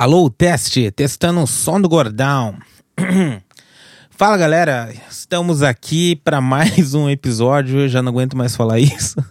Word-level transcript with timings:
Alô, 0.00 0.30
teste, 0.30 0.92
testando 0.92 1.40
o 1.40 1.46
som 1.48 1.80
do 1.80 1.88
gordão. 1.88 2.56
Fala 4.08 4.36
galera, 4.36 4.94
estamos 5.10 5.60
aqui 5.60 6.14
para 6.14 6.40
mais 6.40 6.94
um 6.94 7.10
episódio. 7.10 7.80
Eu 7.80 7.88
já 7.88 8.00
não 8.00 8.12
aguento 8.12 8.36
mais 8.36 8.54
falar 8.54 8.78
isso. 8.78 9.16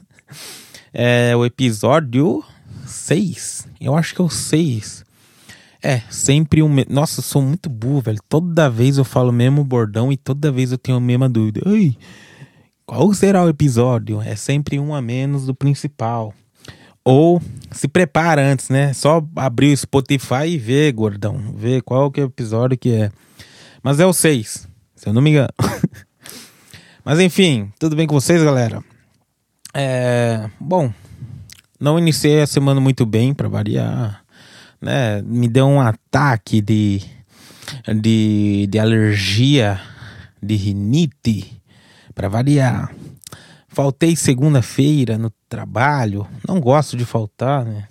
É 0.94 1.36
o 1.36 1.46
episódio 1.46 2.44
6. 2.86 3.68
Eu 3.80 3.96
acho 3.96 4.16
que 4.16 4.22
é 4.22 4.24
o 4.24 4.30
6. 4.30 5.06
É, 5.82 6.02
sempre 6.10 6.64
um. 6.64 6.76
Nossa, 6.90 7.20
eu 7.20 7.24
sou 7.24 7.42
muito 7.42 7.70
burro, 7.70 8.02
velho. 8.02 8.20
Toda 8.28 8.70
vez 8.70 8.98
eu 8.98 9.06
falo 9.06 9.30
o 9.30 9.34
mesmo 9.34 9.64
bordão 9.64 10.12
e 10.12 10.18
toda 10.18 10.52
vez 10.52 10.72
eu 10.72 10.78
tenho 10.78 10.98
a 10.98 11.02
mesma 11.02 11.30
dúvida. 11.30 11.62
Ai, 11.66 11.96
qual 12.86 13.14
será 13.14 13.44
o 13.44 13.50
episódio? 13.50 14.22
É 14.22 14.36
sempre 14.36 14.80
um 14.80 14.96
a 14.96 15.02
menos 15.02 15.46
do 15.46 15.54
principal. 15.54 16.34
Ou 17.10 17.42
se 17.72 17.88
prepara 17.88 18.46
antes, 18.46 18.68
né? 18.68 18.92
Só 18.92 19.26
abrir 19.34 19.72
o 19.72 19.78
Spotify 19.78 20.46
e 20.46 20.58
ver, 20.58 20.92
gordão. 20.92 21.54
Ver 21.56 21.82
qual 21.82 22.12
que 22.12 22.20
é 22.20 22.24
o 22.26 22.28
episódio 22.28 22.78
que 22.78 22.92
é. 22.92 23.10
Mas 23.82 24.02
é 24.02 24.06
o 24.06 24.12
6, 24.12 24.68
se 24.94 25.08
eu 25.08 25.14
não 25.14 25.22
me 25.22 25.30
engano. 25.30 25.48
Mas 27.06 27.22
enfim, 27.22 27.72
tudo 27.80 27.96
bem 27.96 28.06
com 28.06 28.20
vocês, 28.20 28.44
galera? 28.44 28.84
É. 29.74 30.50
Bom, 30.60 30.92
não 31.80 31.98
iniciei 31.98 32.42
a 32.42 32.48
semana 32.48 32.82
muito 32.82 33.06
bem, 33.06 33.34
para 33.34 33.48
variar. 33.48 34.22
Né? 34.82 35.22
Me 35.22 35.48
deu 35.48 35.66
um 35.66 35.80
ataque 35.80 36.60
de, 36.60 37.02
de, 38.02 38.68
de 38.70 38.80
alergia, 38.80 39.80
de 40.44 40.58
rinite, 40.58 41.58
para 42.14 42.28
variar. 42.28 42.92
Faltei 43.68 44.16
segunda-feira 44.16 45.18
no 45.18 45.32
trabalho. 45.50 46.28
Não 46.48 46.60
gosto 46.60 46.96
de 46.96 47.06
faltar, 47.06 47.66
né? 47.66 47.88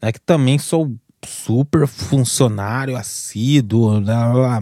É 0.00 0.12
que 0.12 0.20
também 0.20 0.58
sou 0.58 0.94
super 1.24 1.86
funcionário 1.86 2.96
assíduo, 2.96 4.00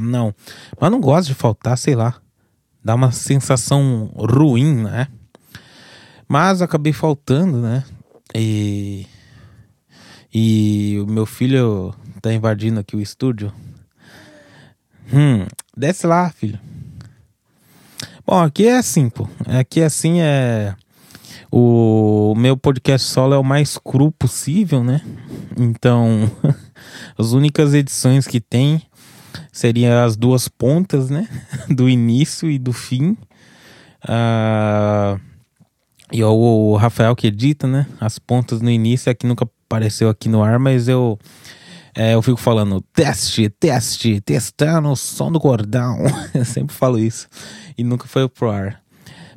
não. 0.00 0.34
Mas 0.80 0.90
não 0.90 1.00
gosto 1.00 1.28
de 1.28 1.34
faltar, 1.34 1.76
sei 1.78 1.94
lá. 1.94 2.16
Dá 2.82 2.94
uma 2.94 3.12
sensação 3.12 4.10
ruim, 4.16 4.82
né? 4.82 5.08
Mas 6.28 6.62
acabei 6.62 6.92
faltando, 6.92 7.58
né? 7.58 7.84
E. 8.34 9.06
E 10.32 10.98
o 11.00 11.06
meu 11.06 11.24
filho 11.24 11.94
tá 12.20 12.32
invadindo 12.32 12.80
aqui 12.80 12.96
o 12.96 13.00
estúdio. 13.00 13.52
Hum, 15.12 15.46
desce 15.76 16.06
lá, 16.06 16.28
filho. 16.30 16.58
Bom, 18.26 18.42
aqui 18.42 18.66
é 18.66 18.78
assim, 18.78 19.08
pô. 19.08 19.28
Aqui 19.46 19.80
é 19.80 19.84
assim 19.84 20.20
é. 20.20 20.74
O 21.48 22.34
meu 22.36 22.56
podcast 22.56 23.06
solo 23.06 23.34
é 23.34 23.38
o 23.38 23.44
mais 23.44 23.78
cru 23.78 24.10
possível, 24.10 24.82
né? 24.82 25.00
Então, 25.56 26.28
as 27.16 27.30
únicas 27.30 27.72
edições 27.72 28.26
que 28.26 28.40
tem 28.40 28.82
seriam 29.52 30.04
as 30.04 30.16
duas 30.16 30.48
pontas, 30.48 31.08
né? 31.08 31.28
Do 31.70 31.88
início 31.88 32.50
e 32.50 32.58
do 32.58 32.72
fim. 32.72 33.16
Uh, 34.02 35.20
e 36.10 36.24
o, 36.24 36.32
o 36.32 36.76
Rafael 36.76 37.14
que 37.14 37.28
edita, 37.28 37.68
né? 37.68 37.86
As 38.00 38.18
pontas 38.18 38.60
no 38.60 38.70
início, 38.70 39.08
é 39.08 39.14
que 39.14 39.24
nunca 39.24 39.48
apareceu 39.68 40.08
aqui 40.08 40.28
no 40.28 40.42
ar, 40.42 40.58
mas 40.58 40.88
eu 40.88 41.16
é, 41.98 42.12
eu 42.12 42.20
fico 42.20 42.36
falando 42.36 42.82
teste, 42.92 43.48
teste, 43.48 44.20
testando 44.20 44.90
o 44.90 44.96
som 44.96 45.32
do 45.32 45.40
cordão. 45.40 45.96
eu 46.34 46.44
sempre 46.44 46.76
falo 46.76 46.98
isso. 46.98 47.26
E 47.76 47.84
nunca 47.84 48.06
foi 48.06 48.28
pro 48.28 48.50
ar. 48.50 48.80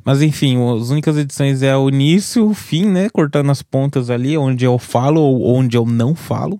Mas 0.04 0.22
enfim, 0.22 0.56
as 0.76 0.90
únicas 0.90 1.16
edições 1.16 1.62
é 1.62 1.76
o 1.76 1.88
início, 1.88 2.48
o 2.48 2.54
fim, 2.54 2.86
né? 2.86 3.08
Cortando 3.10 3.50
as 3.50 3.62
pontas 3.62 4.08
ali, 4.10 4.36
onde 4.36 4.64
eu 4.64 4.78
falo 4.78 5.20
ou 5.20 5.54
onde 5.56 5.76
eu 5.76 5.84
não 5.84 6.14
falo. 6.14 6.58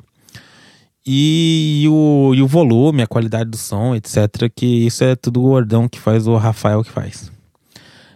E, 1.06 1.82
e, 1.84 1.88
o, 1.88 2.34
e 2.34 2.42
o 2.42 2.46
volume, 2.46 3.02
a 3.02 3.06
qualidade 3.06 3.50
do 3.50 3.56
som, 3.56 3.94
etc. 3.94 4.50
Que 4.54 4.86
isso 4.86 5.02
é 5.02 5.16
tudo 5.16 5.40
o 5.40 5.44
gordão 5.44 5.88
que 5.88 5.98
faz, 5.98 6.26
o 6.26 6.36
Rafael 6.36 6.84
que 6.84 6.90
faz. 6.90 7.32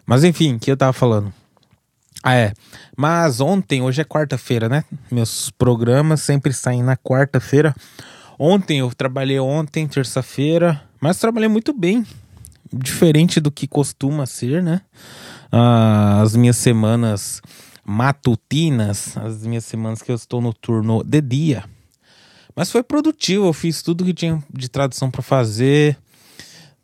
Mas 0.06 0.23
enfim, 0.23 0.55
o 0.55 0.59
que 0.59 0.71
eu 0.71 0.77
tava 0.77 0.93
falando? 0.93 1.33
Ah, 2.22 2.34
é. 2.34 2.53
Mas 2.97 3.41
ontem, 3.41 3.83
hoje 3.83 4.00
é 4.00 4.05
quarta-feira, 4.05 4.69
né? 4.69 4.84
Meus 5.11 5.50
programas 5.50 6.22
sempre 6.22 6.53
saem 6.53 6.83
na 6.83 6.97
quarta-feira. 6.97 7.75
Ontem, 8.38 8.78
eu 8.78 8.91
trabalhei 8.94 9.38
ontem, 9.38 9.87
terça-feira, 9.87 10.83
mas 11.00 11.19
trabalhei 11.19 11.49
muito 11.49 11.72
bem. 11.72 12.05
Diferente 12.83 13.41
do 13.41 13.51
que 13.51 13.67
costuma 13.67 14.27
ser, 14.27 14.62
né? 14.62 14.81
Ah, 15.51 16.21
as 16.23 16.35
minhas 16.35 16.57
semanas 16.57 17.41
matutinas, 17.85 19.17
as 19.17 19.47
minhas 19.47 19.65
semanas 19.65 20.03
que 20.03 20.11
eu 20.11 20.17
estou 20.17 20.41
no 20.41 20.53
turno 20.53 21.03
de 21.05 21.21
dia. 21.21 21.65
Mas 22.57 22.71
foi 22.71 22.83
produtivo, 22.83 23.47
eu 23.47 23.53
fiz 23.53 23.83
tudo 23.83 24.05
que 24.05 24.15
tinha 24.15 24.43
de 24.53 24.69
tradução 24.69 25.11
para 25.11 25.23
fazer. 25.23 25.97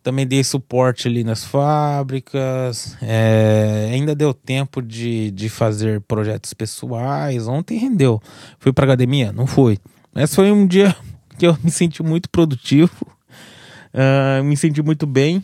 Também 0.02 0.26
dei 0.26 0.42
suporte 0.42 1.06
ali 1.06 1.22
nas 1.22 1.44
fábricas. 1.44 2.96
É, 3.02 3.90
ainda 3.92 4.14
deu 4.14 4.32
tempo 4.32 4.80
de, 4.80 5.30
de 5.30 5.48
fazer 5.48 6.00
projetos 6.02 6.54
pessoais. 6.54 7.46
Ontem 7.46 7.78
rendeu. 7.78 8.20
Fui 8.58 8.72
pra 8.72 8.84
academia? 8.84 9.30
Não 9.30 9.46
fui. 9.46 9.78
Mas 10.12 10.34
foi 10.34 10.50
um 10.50 10.66
dia 10.66 10.96
que 11.38 11.46
eu 11.46 11.56
me 11.62 11.70
senti 11.70 12.02
muito 12.02 12.28
produtivo. 12.30 12.90
Uh, 13.92 14.42
me 14.42 14.56
senti 14.56 14.82
muito 14.82 15.06
bem. 15.06 15.42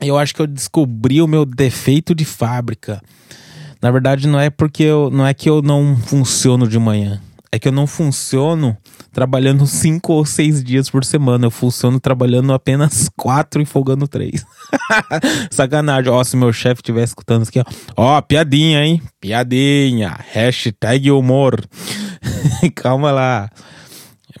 Eu 0.00 0.18
acho 0.18 0.34
que 0.34 0.42
eu 0.42 0.46
descobri 0.46 1.20
o 1.20 1.26
meu 1.26 1.44
defeito 1.44 2.14
de 2.14 2.24
fábrica. 2.24 3.02
Na 3.82 3.90
verdade, 3.90 4.28
não 4.28 4.38
é 4.38 4.50
porque 4.50 4.82
eu, 4.82 5.10
não 5.10 5.26
é 5.26 5.32
que 5.32 5.48
eu 5.48 5.62
não 5.62 5.96
funciono 5.96 6.68
de 6.68 6.78
manhã 6.78 7.20
é 7.52 7.58
que 7.58 7.66
eu 7.66 7.72
não 7.72 7.86
funciono 7.86 8.76
trabalhando 9.12 9.66
cinco 9.66 10.12
ou 10.12 10.24
seis 10.24 10.62
dias 10.62 10.88
por 10.88 11.04
semana. 11.04 11.46
Eu 11.46 11.50
funciono 11.50 11.98
trabalhando 11.98 12.52
apenas 12.52 13.10
quatro 13.16 13.60
e 13.60 13.66
folgando 13.66 14.06
três. 14.06 14.44
Sacanagem. 15.50 16.10
Ó, 16.12 16.22
se 16.22 16.36
meu 16.36 16.52
chefe 16.52 16.80
estiver 16.80 17.02
escutando 17.02 17.42
isso 17.42 17.50
aqui, 17.50 17.60
ó. 17.96 18.16
Ó, 18.16 18.22
piadinha, 18.22 18.84
hein? 18.84 19.02
Piadinha. 19.20 20.16
Hashtag 20.32 21.10
humor. 21.10 21.60
Calma 22.74 23.10
lá. 23.10 23.50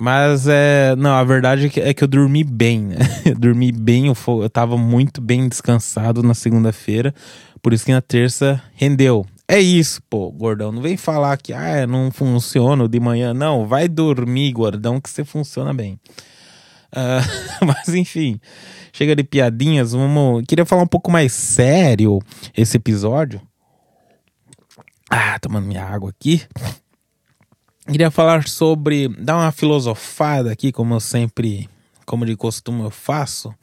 Mas 0.00 0.48
é. 0.48 0.96
Não, 0.96 1.10
a 1.10 1.22
verdade 1.22 1.66
é 1.66 1.68
que, 1.68 1.78
é 1.78 1.92
que 1.92 2.02
eu 2.02 2.08
dormi 2.08 2.42
bem, 2.42 2.80
né? 2.80 2.96
Eu 3.26 3.34
dormi 3.34 3.70
bem, 3.70 4.06
eu, 4.06 4.16
eu 4.42 4.48
tava 4.48 4.76
muito 4.76 5.20
bem 5.20 5.46
descansado 5.46 6.22
na 6.22 6.32
segunda-feira. 6.32 7.14
Por 7.62 7.74
isso 7.74 7.84
que 7.84 7.92
na 7.92 8.00
terça 8.00 8.62
rendeu. 8.74 9.26
É 9.46 9.60
isso, 9.60 10.00
pô, 10.08 10.30
gordão. 10.30 10.72
Não 10.72 10.80
vem 10.80 10.96
falar 10.96 11.36
que 11.36 11.52
ah, 11.52 11.86
não 11.86 12.10
funciona 12.10 12.88
de 12.88 12.98
manhã. 12.98 13.34
Não, 13.34 13.66
vai 13.66 13.88
dormir, 13.88 14.52
gordão, 14.52 15.00
que 15.00 15.10
você 15.10 15.22
funciona 15.22 15.74
bem. 15.74 16.00
Uh, 16.92 17.64
mas 17.66 17.88
enfim, 17.88 18.40
chega 18.92 19.14
de 19.14 19.22
piadinhas. 19.22 19.92
Vamos. 19.92 20.44
Queria 20.48 20.64
falar 20.64 20.82
um 20.82 20.88
pouco 20.88 21.10
mais 21.10 21.32
sério 21.32 22.20
esse 22.56 22.78
episódio. 22.78 23.40
Ah, 25.10 25.38
tomando 25.38 25.66
minha 25.66 25.84
água 25.84 26.08
aqui. 26.10 26.42
Queria 27.90 28.10
falar 28.10 28.46
sobre. 28.46 29.08
Dar 29.08 29.36
uma 29.36 29.52
filosofada 29.52 30.52
aqui, 30.52 30.72
como 30.72 30.94
eu 30.94 31.00
sempre. 31.00 31.68
Como 32.06 32.26
de 32.26 32.36
costume 32.36 32.82
eu 32.82 32.90
faço. 32.90 33.54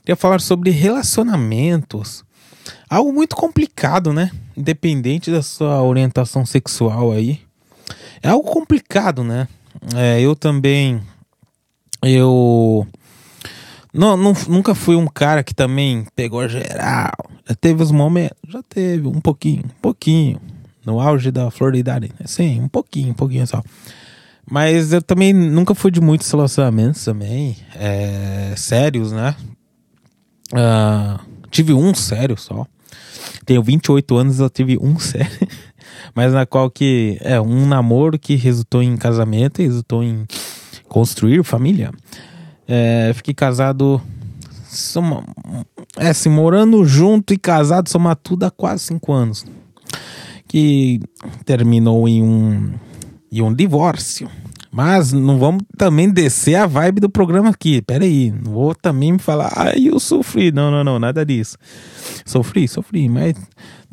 Queria 0.00 0.16
falar 0.16 0.40
sobre 0.40 0.70
relacionamentos 0.70 2.24
Algo 2.88 3.12
muito 3.12 3.36
complicado, 3.36 4.12
né? 4.12 4.30
Independente 4.56 5.30
da 5.30 5.42
sua 5.42 5.82
orientação 5.82 6.44
sexual 6.46 7.12
aí. 7.12 7.40
É 8.22 8.28
algo 8.28 8.50
complicado, 8.50 9.22
né? 9.22 9.46
É, 9.94 10.20
eu 10.20 10.34
também. 10.34 11.00
Eu. 12.02 12.86
Não, 13.92 14.16
não, 14.16 14.32
nunca 14.48 14.74
fui 14.74 14.96
um 14.96 15.06
cara 15.06 15.42
que 15.42 15.54
também 15.54 16.06
pegou 16.14 16.48
geral. 16.48 17.12
Já 17.46 17.54
teve 17.54 17.82
os 17.82 17.90
momentos. 17.90 18.36
Já 18.48 18.62
teve, 18.62 19.06
um 19.06 19.20
pouquinho, 19.20 19.64
um 19.64 19.80
pouquinho. 19.80 20.40
No 20.88 21.00
auge 21.00 21.30
da 21.30 21.50
flor. 21.50 21.74
Sim, 22.24 22.62
um 22.62 22.68
pouquinho, 22.68 23.10
um 23.10 23.14
pouquinho 23.14 23.46
só. 23.46 23.62
Mas 24.50 24.90
eu 24.90 25.02
também 25.02 25.34
nunca 25.34 25.74
fui 25.74 25.90
de 25.90 26.00
muitos 26.00 26.30
relacionamentos 26.30 27.04
também. 27.04 27.58
É, 27.74 28.54
sérios, 28.56 29.12
né? 29.12 29.36
Uh, 30.50 31.20
tive 31.50 31.74
um 31.74 31.92
sério 31.92 32.38
só. 32.38 32.66
Tenho 33.44 33.62
28 33.62 34.16
anos, 34.16 34.40
eu 34.40 34.48
tive 34.48 34.78
um 34.78 34.96
sério. 34.98 35.30
Mas 36.14 36.32
na 36.32 36.46
qual 36.46 36.70
que 36.70 37.18
é 37.20 37.38
um 37.38 37.66
namoro 37.66 38.18
que 38.18 38.34
resultou 38.34 38.82
em 38.82 38.96
casamento, 38.96 39.60
resultou 39.60 40.02
em 40.02 40.24
construir 40.88 41.44
família. 41.44 41.90
É, 42.66 43.12
fiquei 43.14 43.34
casado. 43.34 44.00
Soma, 44.64 45.22
é, 45.98 46.08
assim, 46.08 46.30
morando 46.30 46.82
junto 46.86 47.34
e 47.34 47.38
casado, 47.38 47.90
somar 47.90 48.16
tudo 48.16 48.44
há 48.44 48.50
quase 48.50 48.84
cinco 48.84 49.12
anos. 49.12 49.44
Que 50.48 51.00
terminou 51.44 52.08
em 52.08 52.22
um, 52.22 52.72
em 53.30 53.42
um 53.42 53.54
divórcio. 53.54 54.28
Mas 54.70 55.12
não 55.12 55.38
vamos 55.38 55.62
também 55.76 56.10
descer 56.10 56.56
a 56.56 56.66
vibe 56.66 57.00
do 57.00 57.08
programa 57.08 57.50
aqui. 57.50 57.80
Pera 57.82 58.04
aí, 58.04 58.30
não 58.30 58.52
vou 58.52 58.74
também 58.74 59.12
me 59.12 59.18
falar, 59.18 59.52
ai, 59.56 59.88
eu 59.88 59.98
sofri. 60.00 60.52
Não, 60.52 60.70
não, 60.70 60.84
não, 60.84 60.98
nada 60.98 61.24
disso. 61.24 61.56
Sofri, 62.24 62.68
sofri, 62.68 63.08
mas 63.08 63.34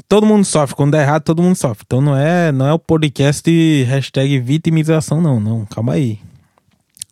todo 0.07 0.25
mundo 0.25 0.43
sofre. 0.43 0.75
Quando 0.75 0.91
dá 0.91 1.01
errado, 1.01 1.23
todo 1.23 1.41
mundo 1.41 1.55
sofre. 1.55 1.83
Então 1.85 2.01
não 2.01 2.15
é, 2.15 2.51
não 2.51 2.67
é 2.67 2.73
o 2.73 2.79
podcast 2.79 3.49
hashtag 3.83 4.39
vitimização, 4.39 5.21
não, 5.21 5.39
não. 5.39 5.65
Calma 5.65 5.93
aí. 5.93 6.19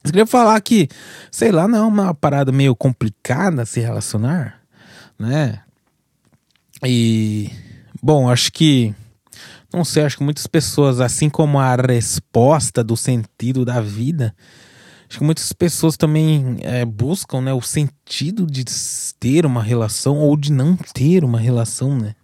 Eu 0.04 0.12
queria 0.12 0.26
falar 0.28 0.60
que, 0.60 0.90
sei 1.32 1.52
lá, 1.52 1.66
não 1.66 1.80
é 1.80 1.82
uma 1.82 2.14
parada 2.14 2.52
meio 2.52 2.76
complicada 2.76 3.66
se 3.66 3.80
relacionar, 3.80 4.60
né? 5.18 5.62
E, 6.86 7.50
bom, 8.02 8.30
acho 8.30 8.52
que, 8.52 8.94
não 9.78 9.86
sei, 9.86 10.04
acho 10.04 10.18
que 10.18 10.24
muitas 10.24 10.48
pessoas, 10.48 11.00
assim 11.00 11.30
como 11.30 11.60
a 11.60 11.76
resposta 11.76 12.84
do 12.84 12.96
sentido 12.96 13.66
da 13.66 13.82
vida, 13.82 14.36
acho 15.10 15.18
que 15.20 15.24
muitas 15.24 15.52
pessoas 15.54 15.98
também 15.98 16.58
é, 16.62 16.86
buscam, 16.86 17.42
né, 17.42 17.54
o 17.54 17.62
sentido 17.62 18.46
de 18.46 18.64
ter 19.20 19.46
uma 19.46 19.64
relação 19.64 20.18
ou 20.18 20.38
de 20.38 20.52
não 20.52 20.76
ter 20.76 21.24
uma 21.24 21.40
relação, 21.40 21.98
né? 21.98 22.16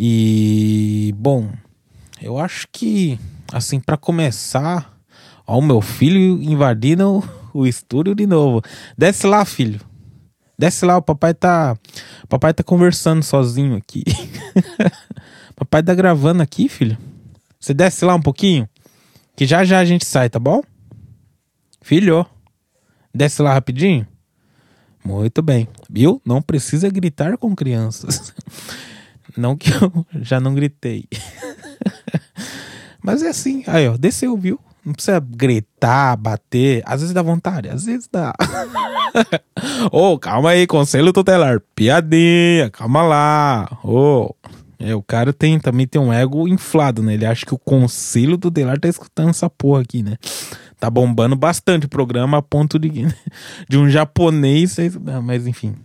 E, 0.00 1.14
bom, 1.16 1.50
eu 2.20 2.38
acho 2.38 2.66
que, 2.72 3.18
assim, 3.52 3.78
para 3.78 3.96
começar, 3.96 4.92
ó, 5.46 5.58
o 5.58 5.62
meu 5.62 5.80
filho 5.80 6.42
invadindo 6.42 7.22
o 7.52 7.66
estúdio 7.66 8.14
de 8.14 8.26
novo. 8.26 8.62
Desce 8.96 9.26
lá, 9.26 9.44
filho. 9.44 9.80
Desce 10.58 10.84
lá, 10.84 10.96
o 10.96 11.02
papai 11.02 11.34
tá. 11.34 11.76
O 12.22 12.26
papai 12.26 12.54
tá 12.54 12.62
conversando 12.62 13.22
sozinho 13.22 13.76
aqui. 13.76 14.04
papai 15.52 15.82
tá 15.82 15.94
gravando 15.94 16.42
aqui, 16.42 16.68
filho. 16.68 16.96
Você 17.58 17.72
desce 17.72 18.04
lá 18.04 18.14
um 18.14 18.22
pouquinho? 18.22 18.68
Que 19.36 19.46
já 19.46 19.64
já 19.64 19.78
a 19.78 19.84
gente 19.84 20.04
sai, 20.04 20.28
tá 20.28 20.38
bom? 20.38 20.62
Filho, 21.80 22.26
desce 23.14 23.42
lá 23.42 23.52
rapidinho. 23.52 24.06
Muito 25.04 25.42
bem. 25.42 25.68
Viu? 25.90 26.20
Não 26.24 26.40
precisa 26.40 26.88
gritar 26.88 27.36
com 27.36 27.54
crianças. 27.54 28.32
Não 29.36 29.56
que 29.56 29.70
eu 29.70 30.06
já 30.20 30.38
não 30.38 30.54
gritei. 30.54 31.06
Mas 33.02 33.22
é 33.22 33.28
assim. 33.28 33.64
Aí, 33.66 33.88
ó, 33.88 33.96
desceu, 33.96 34.36
viu? 34.36 34.60
Não 34.84 34.92
precisa 34.92 35.20
gritar, 35.20 36.16
bater. 36.16 36.82
Às 36.84 37.00
vezes 37.00 37.14
dá 37.14 37.22
vontade, 37.22 37.68
às 37.68 37.86
vezes 37.86 38.08
dá. 38.12 38.34
Ô, 39.90 40.12
oh, 40.12 40.18
calma 40.18 40.50
aí, 40.50 40.66
conselho 40.66 41.12
tutelar. 41.12 41.60
Piadinha, 41.74 42.68
calma 42.70 43.02
lá. 43.02 43.78
Ô. 43.82 44.34
Oh. 44.34 44.61
É, 44.84 44.96
o 44.96 45.02
cara 45.02 45.32
tem, 45.32 45.60
também 45.60 45.86
tem 45.86 46.00
um 46.00 46.12
ego 46.12 46.48
inflado, 46.48 47.04
né? 47.04 47.14
Ele 47.14 47.24
acha 47.24 47.46
que 47.46 47.54
o 47.54 47.58
conselho 47.58 48.36
tutelar 48.36 48.80
tá 48.80 48.88
escutando 48.88 49.30
essa 49.30 49.48
porra 49.48 49.82
aqui, 49.82 50.02
né? 50.02 50.16
Tá 50.80 50.90
bombando 50.90 51.36
bastante 51.36 51.86
o 51.86 51.88
programa 51.88 52.38
a 52.38 52.42
ponto 52.42 52.80
de, 52.80 52.90
de 53.68 53.78
um 53.78 53.88
japonês. 53.88 54.76
Mas 55.22 55.46
enfim. 55.46 55.76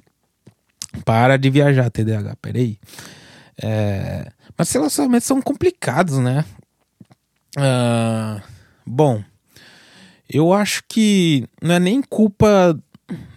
Para 1.05 1.37
de 1.37 1.47
viajar, 1.51 1.91
TDAH. 1.91 2.37
Peraí. 2.41 2.79
É, 3.61 4.31
mas 4.57 4.71
relacionamentos 4.71 5.27
são 5.27 5.39
complicados, 5.43 6.17
né? 6.17 6.43
Uh, 7.55 8.41
bom, 8.83 9.23
eu 10.27 10.53
acho 10.53 10.83
que 10.89 11.47
não 11.61 11.75
é 11.75 11.79
nem 11.79 12.01
culpa 12.01 12.75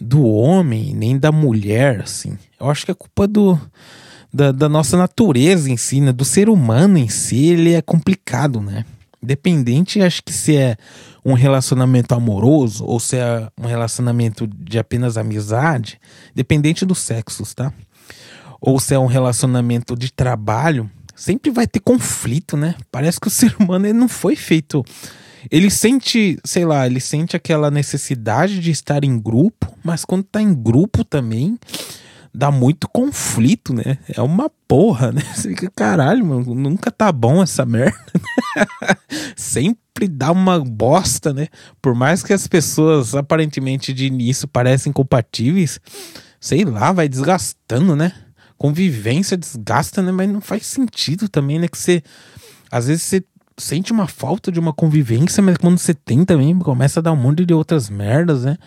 do 0.01 0.27
homem, 0.27 0.95
nem 0.95 1.19
da 1.19 1.31
mulher, 1.31 2.01
assim. 2.01 2.39
Eu 2.59 2.71
acho 2.71 2.87
que 2.87 2.91
é 2.91 2.95
culpa 2.95 3.29
do, 3.29 3.61
da, 4.33 4.53
da 4.53 4.69
nossa 4.69 4.97
natureza 4.97 5.71
em 5.71 5.77
si, 5.77 6.01
né? 6.01 6.13
Do 6.13 6.25
ser 6.25 6.49
humano 6.49 6.99
em 6.99 7.09
si, 7.09 7.47
ele 7.47 7.75
é 7.75 7.83
complicado, 7.83 8.61
né? 8.61 8.85
Independente, 9.23 10.01
acho 10.01 10.23
que 10.23 10.33
se 10.33 10.57
é 10.57 10.77
um 11.25 11.35
relacionamento 11.35 12.15
amoroso 12.15 12.85
ou 12.85 12.99
se 12.99 13.17
é 13.17 13.49
um 13.59 13.67
relacionamento 13.67 14.47
de 14.47 14.79
apenas 14.79 15.19
amizade, 15.19 16.01
dependente 16.35 16.87
dos 16.87 16.99
sexos, 16.99 17.53
tá? 17.53 17.73
Ou 18.61 18.79
se 18.81 18.95
é 18.95 18.99
um 18.99 19.07
relacionamento 19.07 19.97
de 19.97 20.13
trabalho, 20.13 20.91
sempre 21.15 21.51
vai 21.51 21.67
ter 21.67 21.81
conflito, 21.81 22.57
né? 22.57 22.75
Parece 22.91 23.21
que 23.21 23.29
o 23.29 23.31
ser 23.31 23.55
humano 23.59 23.87
ele 23.87 23.99
não 23.99 24.09
foi 24.09 24.37
feito. 24.37 24.85
Ele 25.51 25.71
sente, 25.71 26.39
sei 26.45 26.65
lá, 26.65 26.87
ele 26.87 27.01
sente 27.01 27.37
aquela 27.37 27.71
necessidade 27.71 28.61
de 28.61 28.71
estar 28.71 29.05
em 29.05 29.19
grupo, 29.19 29.73
mas 29.83 30.05
quando 30.05 30.25
tá 30.25 30.41
em 30.41 30.55
grupo 30.55 31.05
também 31.05 31.59
dá 32.33 32.51
muito 32.51 32.89
conflito, 32.89 33.75
né? 33.75 33.99
É 34.09 34.21
uma 34.21 34.51
porra, 34.69 35.13
né? 35.13 35.23
Você 35.35 35.51
fica, 35.51 35.71
caralho, 35.75 36.25
mano, 36.25 36.55
nunca 36.55 36.91
tá 36.91 37.11
bom 37.11 37.43
essa 37.43 37.65
merda. 37.65 37.99
Sempre 39.37 40.09
dá 40.09 40.33
uma 40.33 40.61
bosta, 40.61 41.33
né? 41.33 41.49
Por 41.81 41.95
mais 41.95 42.23
que 42.23 42.33
as 42.33 42.47
pessoas 42.47 43.15
aparentemente 43.15 43.93
de 43.93 44.07
início 44.07 44.49
parecem 44.49 44.93
compatíveis, 44.93 45.81
sei 46.41 46.65
lá, 46.65 46.93
vai 46.93 47.09
desgastando, 47.09 47.95
né? 47.97 48.13
convivência 48.61 49.39
desgasta, 49.39 50.03
né? 50.03 50.13
Mas 50.13 50.29
não 50.29 50.43
faz 50.43 50.67
sentido 50.67 51.31
também, 51.31 51.59
né? 51.59 51.67
Que 51.67 51.79
você. 51.79 52.03
Às 52.71 52.89
vezes 52.89 53.03
você 53.05 53.25
sente 53.57 53.91
uma 53.91 54.07
falta 54.07 54.53
de 54.53 54.61
uma 54.61 54.73
convivência, 54.73 55.43
mas 55.43 55.57
quando 55.57 55.79
você 55.79 55.95
tem 55.95 56.27
também, 56.27 56.57
começa 56.59 57.01
a 57.01 57.03
dar 57.03 57.13
um 57.13 57.17
monte 57.17 57.47
de 57.47 57.55
outras 57.55 57.89
merdas, 57.89 58.45
né? 58.45 58.59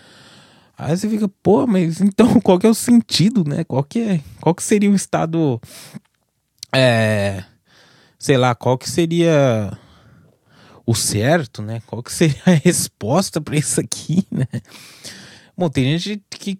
Aí 0.76 0.96
você 0.96 1.08
fica, 1.08 1.28
pô, 1.42 1.66
mas 1.66 2.00
então 2.00 2.38
qual 2.42 2.58
que 2.58 2.66
é 2.66 2.70
o 2.70 2.74
sentido, 2.74 3.44
né? 3.44 3.64
Qual 3.64 3.82
que, 3.84 4.00
é, 4.00 4.20
qual 4.40 4.54
que 4.54 4.62
seria 4.62 4.90
o 4.90 4.94
estado. 4.94 5.60
É. 6.72 7.44
Sei 8.18 8.36
lá, 8.36 8.54
qual 8.54 8.78
que 8.78 8.90
seria 8.90 9.78
o 10.86 10.94
certo, 10.94 11.62
né? 11.62 11.82
Qual 11.86 12.02
que 12.02 12.12
seria 12.12 12.42
a 12.46 12.50
resposta 12.50 13.40
para 13.40 13.56
isso 13.56 13.80
aqui, 13.80 14.26
né? 14.30 14.46
Bom, 15.56 15.68
tem 15.68 15.96
gente 15.98 16.22
que 16.30 16.58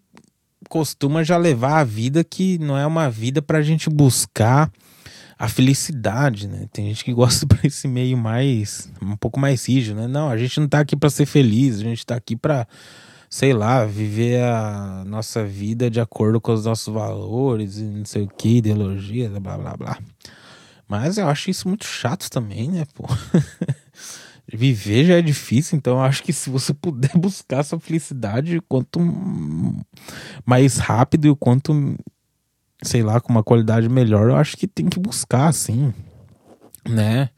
costuma 0.68 1.22
já 1.24 1.36
levar 1.36 1.80
a 1.80 1.84
vida 1.84 2.24
que 2.24 2.58
não 2.58 2.76
é 2.76 2.86
uma 2.86 3.10
vida 3.10 3.42
pra 3.42 3.62
gente 3.62 3.90
buscar 3.90 4.70
a 5.38 5.48
felicidade, 5.48 6.48
né? 6.48 6.66
Tem 6.72 6.86
gente 6.88 7.04
que 7.04 7.12
gosta 7.12 7.44
para 7.48 7.66
esse 7.66 7.88
meio 7.88 8.16
mais 8.16 8.90
um 9.02 9.16
pouco 9.16 9.38
mais 9.38 9.66
rígido, 9.66 10.00
né? 10.00 10.06
Não, 10.06 10.30
a 10.30 10.36
gente 10.38 10.60
não 10.60 10.68
tá 10.68 10.80
aqui 10.80 10.96
para 10.96 11.10
ser 11.10 11.26
feliz, 11.26 11.80
a 11.80 11.82
gente 11.82 12.06
tá 12.06 12.14
aqui 12.14 12.36
para 12.36 12.66
sei 13.28 13.52
lá, 13.52 13.84
viver 13.84 14.42
a 14.42 15.04
nossa 15.06 15.44
vida 15.44 15.90
de 15.90 16.00
acordo 16.00 16.40
com 16.40 16.52
os 16.52 16.64
nossos 16.64 16.92
valores 16.92 17.78
e 17.78 17.82
não 17.82 18.04
sei 18.04 18.22
o 18.22 18.28
que, 18.28 18.58
ideologia, 18.58 19.28
blá 19.28 19.58
blá 19.58 19.76
blá. 19.76 19.98
Mas 20.86 21.18
eu 21.18 21.28
acho 21.28 21.50
isso 21.50 21.68
muito 21.68 21.86
chato 21.86 22.30
também, 22.30 22.68
né, 22.70 22.84
pô? 22.94 23.04
viver 24.52 25.06
já 25.06 25.14
é 25.14 25.22
difícil, 25.22 25.76
então 25.76 25.94
eu 25.94 26.02
acho 26.02 26.22
que 26.22 26.32
se 26.32 26.50
você 26.50 26.74
puder 26.74 27.12
buscar 27.16 27.62
sua 27.64 27.80
felicidade, 27.80 28.60
quanto 28.68 29.00
mais 30.44 30.76
rápido 30.76 31.28
e 31.28 31.36
quanto, 31.36 31.96
sei 32.82 33.02
lá, 33.02 33.20
com 33.20 33.32
uma 33.32 33.42
qualidade 33.42 33.88
melhor, 33.88 34.28
eu 34.28 34.36
acho 34.36 34.56
que 34.56 34.66
tem 34.66 34.86
que 34.86 35.00
buscar, 35.00 35.48
assim, 35.48 35.92
né? 36.88 37.30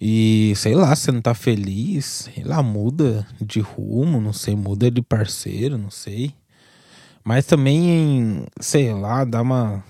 E 0.00 0.54
sei 0.56 0.74
lá, 0.74 0.94
você 0.94 1.12
não 1.12 1.20
tá 1.20 1.34
feliz, 1.34 2.30
sei 2.34 2.42
lá, 2.42 2.62
muda 2.62 3.26
de 3.40 3.60
rumo, 3.60 4.20
não 4.20 4.32
sei, 4.32 4.56
muda 4.56 4.90
de 4.90 5.02
parceiro, 5.02 5.76
não 5.76 5.90
sei. 5.90 6.34
Mas 7.22 7.44
também, 7.44 8.46
sei 8.58 8.92
lá, 8.92 9.24
dá 9.24 9.42
uma. 9.42 9.84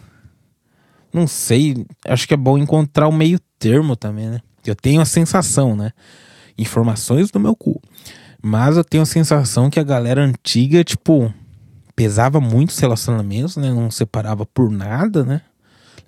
Não 1.12 1.26
sei, 1.26 1.86
acho 2.06 2.26
que 2.26 2.34
é 2.34 2.36
bom 2.36 2.58
encontrar 2.58 3.08
o 3.08 3.12
meio 3.12 3.38
termo 3.58 3.94
também, 3.94 4.28
né? 4.28 4.40
Eu 4.64 4.74
tenho 4.74 5.00
a 5.00 5.04
sensação, 5.04 5.74
né? 5.74 5.92
informações 6.60 7.30
do 7.30 7.40
meu 7.40 7.56
cu. 7.56 7.80
Mas 8.42 8.76
eu 8.76 8.84
tenho 8.84 9.02
a 9.02 9.06
sensação 9.06 9.70
que 9.70 9.80
a 9.80 9.84
galera 9.84 10.22
antiga, 10.22 10.84
tipo, 10.84 11.32
pesava 11.94 12.40
muito 12.40 12.70
os 12.70 12.78
relacionamentos, 12.78 13.56
né? 13.56 13.72
Não 13.72 13.90
separava 13.90 14.46
por 14.46 14.70
nada, 14.70 15.24
né? 15.24 15.42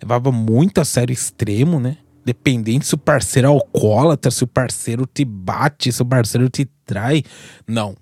Levava 0.00 0.32
muito 0.32 0.80
a 0.80 0.85
sério 0.85 1.12
extremo, 1.12 1.78
né? 1.78 1.99
Dependente 2.25 2.87
se 2.87 2.95
o 2.95 2.99
parceiro 2.99 3.49
é 3.49 3.50
alcoólatra, 3.50 4.31
se 4.31 4.45
o 4.45 4.47
parceiro 4.47 5.07
te 5.07 5.25
bate, 5.25 5.93
se 5.93 6.02
o 6.02 6.07
parceiro 6.07 6.49
te 6.49 6.64
trai. 6.87 7.23
Não. 7.67 7.97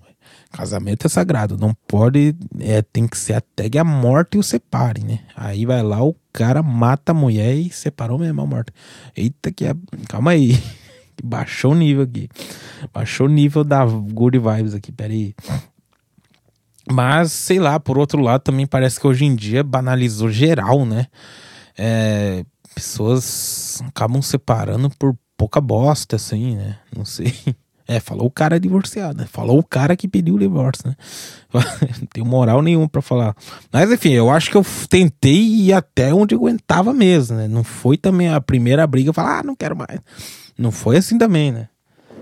Casamento 0.51 1.07
é 1.07 1.09
sagrado. 1.09 1.57
Não 1.57 1.73
pode. 1.87 2.35
É, 2.59 2.81
tem 2.81 3.07
que 3.07 3.17
ser 3.17 3.33
até 3.33 3.69
que 3.69 3.77
a 3.77 3.83
morte 3.83 4.37
o 4.37 4.43
separe, 4.43 5.03
né? 5.03 5.19
Aí 5.35 5.65
vai 5.65 5.81
lá, 5.81 6.03
o 6.03 6.15
cara 6.33 6.61
mata 6.61 7.13
a 7.13 7.15
mulher 7.15 7.55
e 7.55 7.69
separou 7.69 8.19
mesmo 8.19 8.41
a 8.41 8.45
morte. 8.45 8.71
Eita, 9.15 9.51
que 9.51 9.65
é. 9.65 9.73
Calma 10.09 10.31
aí. 10.31 10.61
Baixou 11.23 11.71
o 11.71 11.75
nível 11.75 12.03
aqui. 12.03 12.27
Baixou 12.93 13.27
o 13.27 13.29
nível 13.29 13.63
da 13.63 13.85
good 13.85 14.37
vibes 14.37 14.73
aqui, 14.73 14.91
peraí. 14.91 15.33
Mas, 16.89 17.31
sei 17.31 17.59
lá, 17.59 17.79
por 17.79 17.97
outro 17.97 18.21
lado, 18.21 18.41
também 18.41 18.65
parece 18.65 18.99
que 18.99 19.07
hoje 19.07 19.25
em 19.25 19.35
dia 19.35 19.63
banalizou 19.63 20.29
geral, 20.29 20.85
né? 20.85 21.07
É, 21.77 22.43
pessoas 22.73 23.81
acabam 23.87 24.21
separando 24.21 24.89
por 24.97 25.15
pouca 25.37 25.59
bosta, 25.59 26.15
assim, 26.15 26.55
né? 26.55 26.77
Não 26.95 27.05
sei. 27.05 27.33
É, 27.87 27.99
falou 27.99 28.27
o 28.27 28.31
cara 28.31 28.57
divorciado, 28.57 29.17
né? 29.17 29.27
Falou 29.29 29.59
o 29.59 29.63
cara 29.63 29.97
que 29.97 30.07
pediu 30.07 30.35
o 30.35 30.39
divórcio, 30.39 30.87
né? 30.87 30.95
Não 31.99 32.07
tenho 32.13 32.25
moral 32.25 32.61
nenhuma 32.61 32.87
para 32.87 33.01
falar. 33.01 33.35
Mas 33.69 33.91
enfim, 33.91 34.11
eu 34.11 34.29
acho 34.29 34.49
que 34.49 34.55
eu 34.55 34.65
tentei 34.87 35.41
ir 35.41 35.73
até 35.73 36.13
onde 36.13 36.33
aguentava 36.33 36.93
mesmo, 36.93 37.35
né? 37.35 37.49
Não 37.49 37.65
foi 37.65 37.97
também 37.97 38.29
a 38.29 38.39
primeira 38.39 38.87
briga 38.87 39.11
falar, 39.11 39.39
ah, 39.39 39.43
não 39.43 39.55
quero 39.57 39.75
mais. 39.75 39.99
Não 40.57 40.71
foi 40.71 40.95
assim 40.95 41.17
também, 41.17 41.51
né? 41.51 41.67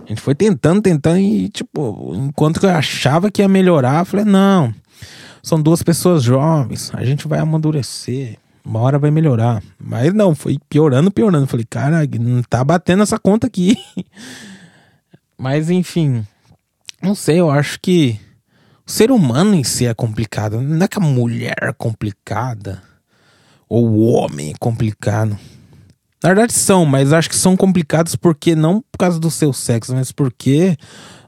A 0.05 0.09
gente 0.09 0.21
foi 0.21 0.33
tentando, 0.33 0.81
tentando 0.81 1.19
e, 1.19 1.49
tipo, 1.49 2.13
enquanto 2.15 2.63
eu 2.63 2.71
achava 2.71 3.29
que 3.29 3.43
ia 3.43 3.47
melhorar, 3.47 3.99
eu 3.99 4.05
falei, 4.05 4.25
não, 4.25 4.73
são 5.43 5.61
duas 5.61 5.83
pessoas 5.83 6.23
jovens, 6.23 6.89
a 6.95 7.05
gente 7.05 7.27
vai 7.27 7.37
amadurecer, 7.37 8.39
uma 8.69 8.81
hora 8.81 8.99
vai 8.99 9.09
melhorar. 9.09 9.63
Mas 9.79 10.13
não, 10.13 10.35
foi 10.35 10.59
piorando, 10.69 11.09
piorando. 11.09 11.47
Falei, 11.47 11.65
cara, 11.67 12.07
não 12.19 12.43
tá 12.43 12.63
batendo 12.63 13.01
essa 13.01 13.17
conta 13.17 13.47
aqui. 13.47 13.75
Mas 15.35 15.69
enfim, 15.69 16.25
Não 17.01 17.15
sei, 17.15 17.39
eu 17.39 17.49
acho 17.49 17.79
que 17.81 18.19
o 18.85 18.91
ser 18.91 19.09
humano 19.09 19.55
em 19.55 19.63
si 19.63 19.87
é 19.87 19.93
complicado. 19.93 20.61
Não 20.61 20.85
é 20.85 20.87
que 20.87 20.99
a 20.99 21.01
mulher 21.01 21.55
é 21.61 21.73
complicada 21.73 22.81
ou 23.67 23.87
o 23.87 23.99
homem 24.01 24.51
é 24.51 24.57
complicado. 24.59 25.37
Na 26.21 26.29
verdade 26.29 26.53
são, 26.53 26.85
mas 26.85 27.13
acho 27.13 27.29
que 27.29 27.35
são 27.37 27.55
complicados 27.55 28.15
porque 28.17 28.53
não 28.53 28.81
por 28.91 28.97
causa 28.99 29.17
do 29.19 29.31
seu 29.31 29.53
sexo, 29.53 29.95
mas 29.95 30.11
porque 30.11 30.77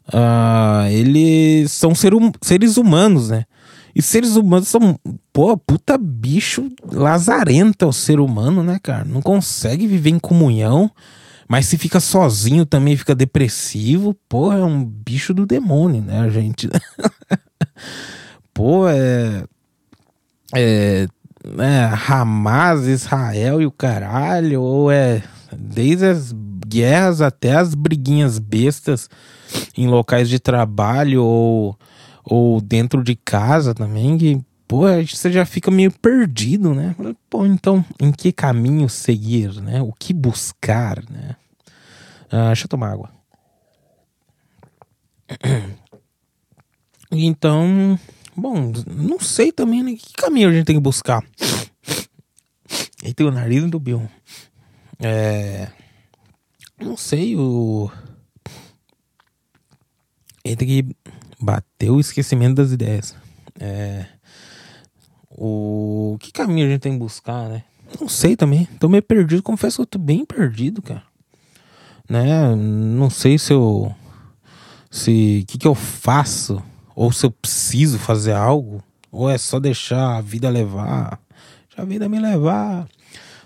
uh, 0.09 0.85
eles 0.91 1.71
são 1.71 1.95
ser 1.95 2.13
hum, 2.13 2.31
seres 2.41 2.75
humanos, 2.75 3.29
né? 3.29 3.45
E 3.95 4.01
seres 4.01 4.35
humanos 4.35 4.67
são, 4.67 4.97
pô, 5.33 5.57
puta 5.57 5.97
bicho 5.97 6.69
lazarenta 6.91 7.85
o 7.85 7.93
ser 7.93 8.19
humano, 8.19 8.63
né, 8.63 8.79
cara? 8.81 9.03
Não 9.03 9.21
consegue 9.21 9.87
viver 9.87 10.11
em 10.11 10.19
comunhão, 10.19 10.89
mas 11.47 11.65
se 11.65 11.77
fica 11.77 11.99
sozinho 11.99 12.65
também 12.65 12.95
fica 12.95 13.13
depressivo. 13.13 14.15
Pô, 14.29 14.53
é 14.53 14.63
um 14.63 14.85
bicho 14.85 15.33
do 15.33 15.45
demônio, 15.45 16.01
né, 16.01 16.29
gente? 16.29 16.69
pô, 18.53 18.87
é. 18.87 19.43
É. 20.55 21.07
É 21.57 21.89
Hamas, 22.07 22.85
Israel 22.85 23.61
e 23.61 23.65
o 23.65 23.71
caralho, 23.71 24.61
ou 24.61 24.91
é. 24.91 25.23
Desde 25.57 26.05
as 26.05 26.33
guerras 26.65 27.19
até 27.19 27.55
as 27.55 27.75
briguinhas 27.75 28.39
bestas 28.39 29.09
em 29.77 29.87
locais 29.87 30.29
de 30.29 30.39
trabalho 30.39 31.23
ou 31.23 31.77
ou 32.23 32.61
dentro 32.61 33.03
de 33.03 33.15
casa 33.15 33.73
também, 33.73 34.17
que, 34.17 34.41
pô, 34.67 34.81
você 35.05 35.31
já 35.31 35.45
fica 35.45 35.71
meio 35.71 35.91
perdido, 35.91 36.73
né? 36.73 36.95
Pô, 37.29 37.45
então, 37.45 37.83
em 37.99 38.11
que 38.11 38.31
caminho 38.31 38.87
seguir, 38.89 39.61
né? 39.61 39.81
O 39.81 39.91
que 39.93 40.13
buscar, 40.13 41.03
né? 41.09 41.35
Ah, 42.31 42.47
deixa 42.47 42.65
eu 42.65 42.69
tomar 42.69 42.91
água. 42.91 43.09
Então, 47.13 47.99
bom, 48.33 48.71
não 48.87 49.19
sei 49.19 49.51
também 49.51 49.83
né? 49.83 49.95
que 49.95 50.13
caminho 50.13 50.47
a 50.47 50.53
gente 50.53 50.65
tem 50.65 50.77
que 50.77 50.81
buscar. 50.81 51.21
Eita, 53.03 53.25
o 53.25 53.31
nariz 53.31 53.61
entupiu. 53.61 54.09
É. 54.97 55.67
Não 56.79 56.95
sei, 56.95 57.35
o. 57.35 57.91
Ele 60.43 60.55
tem 60.55 60.67
que 60.67 60.95
Bateu 61.41 61.95
o 61.95 61.99
esquecimento 61.99 62.55
das 62.55 62.71
ideias. 62.71 63.15
É, 63.59 64.05
o 65.31 66.17
que 66.19 66.31
caminho 66.31 66.67
a 66.67 66.69
gente 66.69 66.81
tem 66.81 66.93
que 66.93 66.99
buscar, 66.99 67.49
né? 67.49 67.63
Não 67.99 68.07
sei 68.07 68.35
também. 68.35 68.65
Tô 68.79 68.87
meio 68.87 69.03
perdido. 69.03 69.41
Confesso 69.41 69.77
que 69.77 69.81
eu 69.81 69.85
tô 69.85 69.99
bem 69.99 70.25
perdido, 70.25 70.81
cara. 70.81 71.03
Né? 72.09 72.55
Não 72.55 73.09
sei 73.09 73.37
se 73.37 73.53
eu. 73.53 73.93
Se. 74.89 75.41
O 75.43 75.45
que, 75.47 75.57
que 75.57 75.67
eu 75.67 75.75
faço? 75.75 76.61
Ou 76.95 77.11
se 77.11 77.25
eu 77.25 77.31
preciso 77.31 77.97
fazer 77.97 78.33
algo. 78.33 78.83
Ou 79.11 79.29
é 79.29 79.37
só 79.37 79.59
deixar 79.59 80.17
a 80.17 80.21
vida 80.21 80.49
levar. 80.49 81.19
Deixar 81.67 81.81
a 81.81 81.85
vida 81.85 82.07
me 82.07 82.19
levar. 82.19 82.87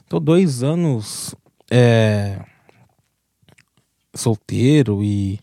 Tô 0.10 0.20
dois 0.20 0.64
anos. 0.64 1.34
É. 1.70 2.40
Solteiro 4.14 5.04
e. 5.04 5.40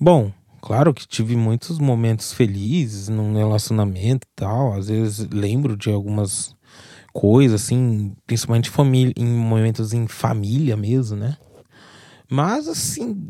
Bom, 0.00 0.32
Claro 0.60 0.92
que 0.92 1.06
tive 1.06 1.36
muitos 1.36 1.78
momentos 1.78 2.32
felizes 2.32 3.08
num 3.08 3.34
relacionamento 3.34 4.26
e 4.26 4.30
tal. 4.34 4.74
Às 4.74 4.88
vezes 4.88 5.28
lembro 5.30 5.76
de 5.76 5.90
algumas 5.90 6.54
coisas, 7.12 7.62
assim, 7.62 8.14
principalmente 8.26 8.70
família, 8.70 9.12
em 9.16 9.26
momentos 9.26 9.92
em 9.92 10.06
família 10.06 10.76
mesmo, 10.76 11.16
né? 11.16 11.36
Mas 12.30 12.68
assim, 12.68 13.28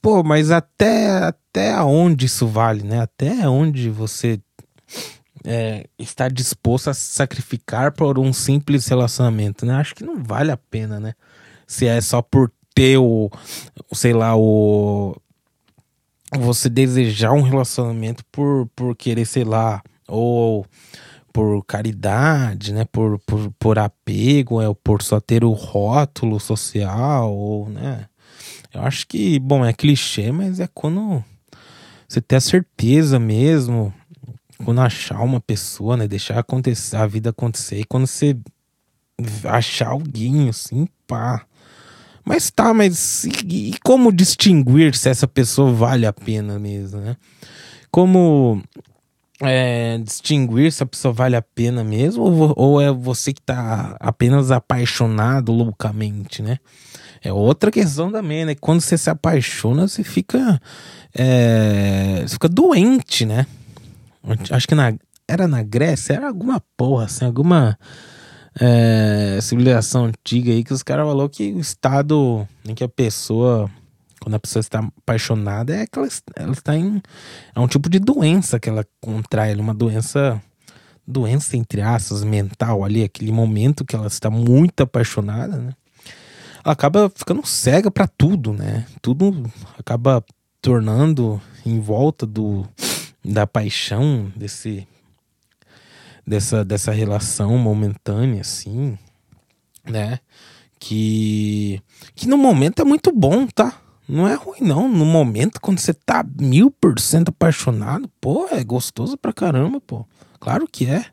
pô, 0.00 0.22
mas 0.22 0.50
até, 0.50 1.08
até 1.18 1.82
onde 1.82 2.26
isso 2.26 2.46
vale, 2.46 2.82
né? 2.82 3.00
Até 3.00 3.48
onde 3.48 3.90
você 3.90 4.40
é, 5.44 5.88
está 5.98 6.28
disposto 6.28 6.90
a 6.90 6.94
sacrificar 6.94 7.92
por 7.92 8.18
um 8.18 8.32
simples 8.32 8.86
relacionamento, 8.86 9.64
né? 9.64 9.74
Acho 9.74 9.94
que 9.94 10.04
não 10.04 10.22
vale 10.22 10.50
a 10.50 10.56
pena, 10.56 11.00
né? 11.00 11.14
Se 11.66 11.86
é 11.86 12.00
só 12.00 12.22
por 12.22 12.52
ter 12.74 12.98
o, 12.98 13.30
sei 13.92 14.12
lá, 14.12 14.36
o 14.36 15.16
você 16.38 16.68
desejar 16.68 17.32
um 17.32 17.42
relacionamento 17.42 18.24
por, 18.30 18.68
por 18.74 18.96
querer, 18.96 19.24
sei 19.24 19.44
lá, 19.44 19.82
ou 20.08 20.66
por 21.32 21.62
caridade, 21.66 22.72
né, 22.72 22.86
por, 22.86 23.18
por, 23.26 23.52
por 23.58 23.78
apego, 23.78 24.62
é, 24.62 24.74
por 24.82 25.02
só 25.02 25.20
ter 25.20 25.44
o 25.44 25.52
rótulo 25.52 26.40
social, 26.40 27.30
ou, 27.30 27.68
né, 27.68 28.06
eu 28.72 28.80
acho 28.82 29.06
que, 29.06 29.38
bom, 29.38 29.64
é 29.64 29.72
clichê, 29.72 30.32
mas 30.32 30.60
é 30.60 30.68
quando 30.72 31.22
você 32.08 32.20
tem 32.20 32.38
a 32.38 32.40
certeza 32.40 33.18
mesmo, 33.18 33.92
quando 34.64 34.80
achar 34.80 35.20
uma 35.20 35.40
pessoa, 35.40 35.96
né, 35.96 36.08
deixar 36.08 36.38
acontecer, 36.38 36.96
a 36.96 37.06
vida 37.06 37.30
acontecer, 37.30 37.80
e 37.80 37.84
quando 37.84 38.06
você 38.06 38.36
achar 39.44 39.88
alguém, 39.88 40.48
assim, 40.48 40.88
pá, 41.06 41.44
mas 42.26 42.50
tá, 42.50 42.74
mas 42.74 43.24
e, 43.24 43.70
e 43.70 43.78
como 43.84 44.12
distinguir 44.12 44.96
se 44.96 45.08
essa 45.08 45.28
pessoa 45.28 45.72
vale 45.72 46.04
a 46.04 46.12
pena 46.12 46.58
mesmo, 46.58 47.00
né? 47.00 47.16
Como 47.90 48.60
é, 49.40 49.98
distinguir 49.98 50.72
se 50.72 50.82
a 50.82 50.86
pessoa 50.86 51.14
vale 51.14 51.36
a 51.36 51.42
pena 51.42 51.84
mesmo 51.84 52.24
ou, 52.24 52.52
ou 52.56 52.80
é 52.80 52.90
você 52.90 53.32
que 53.32 53.40
tá 53.40 53.96
apenas 54.00 54.50
apaixonado 54.50 55.52
loucamente, 55.52 56.42
né? 56.42 56.58
É 57.22 57.32
outra 57.32 57.70
questão 57.70 58.10
também, 58.10 58.44
né? 58.44 58.54
Quando 58.56 58.80
você 58.80 58.98
se 58.98 59.08
apaixona, 59.08 59.88
você 59.88 60.02
fica. 60.02 60.60
É, 61.14 62.22
você 62.26 62.34
fica 62.34 62.48
doente, 62.48 63.24
né? 63.24 63.46
Acho 64.50 64.66
que 64.66 64.74
na, 64.74 64.94
era 65.28 65.46
na 65.46 65.62
Grécia, 65.62 66.14
era 66.14 66.26
alguma 66.26 66.60
porra, 66.76 67.04
assim, 67.04 67.24
alguma 67.24 67.78
é, 68.58 69.38
civilização 69.42 70.06
antiga 70.06 70.50
aí 70.50 70.64
que 70.64 70.72
os 70.72 70.82
caras 70.82 71.06
falaram 71.06 71.28
que 71.28 71.52
o 71.52 71.60
estado 71.60 72.46
em 72.64 72.74
que 72.74 72.82
a 72.82 72.88
pessoa, 72.88 73.70
quando 74.20 74.34
a 74.34 74.38
pessoa 74.38 74.60
está 74.60 74.78
apaixonada, 74.78 75.74
é 75.74 75.86
que 75.86 75.98
ela, 75.98 76.08
ela 76.34 76.52
está 76.52 76.76
em. 76.76 77.02
É 77.54 77.60
um 77.60 77.68
tipo 77.68 77.88
de 77.88 77.98
doença 77.98 78.58
que 78.58 78.68
ela 78.68 78.84
contrai, 79.00 79.54
uma 79.54 79.74
doença. 79.74 80.40
Doença, 81.08 81.56
entre 81.56 81.80
aspas, 81.80 82.24
mental 82.24 82.82
ali, 82.82 83.04
aquele 83.04 83.30
momento 83.30 83.84
que 83.84 83.94
ela 83.94 84.08
está 84.08 84.28
muito 84.28 84.80
apaixonada, 84.80 85.56
né? 85.56 85.72
Ela 86.64 86.72
acaba 86.72 87.08
ficando 87.14 87.46
cega 87.46 87.92
para 87.92 88.08
tudo, 88.08 88.52
né? 88.52 88.84
Tudo 89.00 89.48
acaba 89.78 90.24
tornando 90.60 91.40
em 91.64 91.78
volta 91.78 92.26
do 92.26 92.66
da 93.24 93.46
paixão 93.46 94.32
desse 94.34 94.86
dessa, 96.26 96.64
dessa 96.64 96.90
relação 96.90 97.56
momentânea, 97.56 98.40
assim, 98.40 98.98
né? 99.88 100.18
Que, 100.78 101.80
que 102.14 102.28
no 102.28 102.36
momento 102.36 102.82
é 102.82 102.84
muito 102.84 103.12
bom, 103.12 103.46
tá? 103.46 103.80
Não 104.08 104.28
é 104.28 104.34
ruim, 104.34 104.60
não. 104.60 104.88
No 104.88 105.04
momento, 105.04 105.60
quando 105.60 105.78
você 105.78 105.94
tá 105.94 106.24
mil 106.38 106.70
por 106.70 106.98
cento 106.98 107.30
apaixonado, 107.30 108.10
pô, 108.20 108.48
é 108.50 108.62
gostoso 108.62 109.16
pra 109.16 109.32
caramba, 109.32 109.80
pô. 109.80 110.04
Claro 110.38 110.66
que 110.70 110.86
é. 110.86 111.06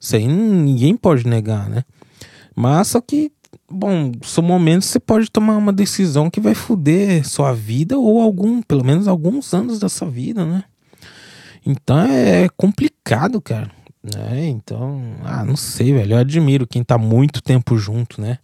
Isso 0.00 0.16
aí 0.16 0.26
ninguém 0.26 0.96
pode 0.96 1.26
negar, 1.26 1.68
né? 1.68 1.84
Mas 2.54 2.88
só 2.88 3.00
que, 3.00 3.30
bom, 3.70 4.12
são 4.22 4.42
momentos 4.42 4.86
que 4.86 4.92
você 4.92 5.00
pode 5.00 5.30
tomar 5.30 5.56
uma 5.56 5.72
decisão 5.72 6.30
que 6.30 6.40
vai 6.40 6.54
foder 6.54 7.28
sua 7.28 7.52
vida 7.52 7.98
ou 7.98 8.20
algum, 8.20 8.62
pelo 8.62 8.84
menos 8.84 9.06
alguns 9.06 9.52
anos 9.52 9.78
dessa 9.78 10.06
vida, 10.06 10.44
né? 10.44 10.64
Então 11.64 11.98
é 11.98 12.48
complicado, 12.56 13.40
cara 13.40 13.70
né? 14.14 14.46
Então, 14.48 15.00
ah, 15.24 15.44
não 15.44 15.56
sei, 15.56 15.92
velho. 15.92 16.14
Eu 16.14 16.18
admiro 16.18 16.66
quem 16.66 16.82
tá 16.82 16.98
muito 16.98 17.42
tempo 17.42 17.76
junto, 17.76 18.20
né? 18.20 18.38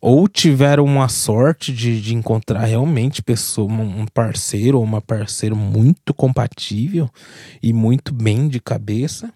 Ou 0.00 0.26
tiveram 0.26 0.84
uma 0.84 1.08
sorte 1.08 1.72
de, 1.72 2.00
de 2.00 2.14
encontrar 2.14 2.64
realmente 2.64 3.22
pessoa, 3.22 3.72
um 3.72 4.06
parceiro 4.06 4.78
ou 4.78 4.84
uma 4.84 5.00
parceira 5.00 5.54
muito 5.54 6.12
compatível 6.12 7.08
e 7.62 7.72
muito 7.72 8.12
bem 8.12 8.48
de 8.48 8.60
cabeça. 8.60 9.32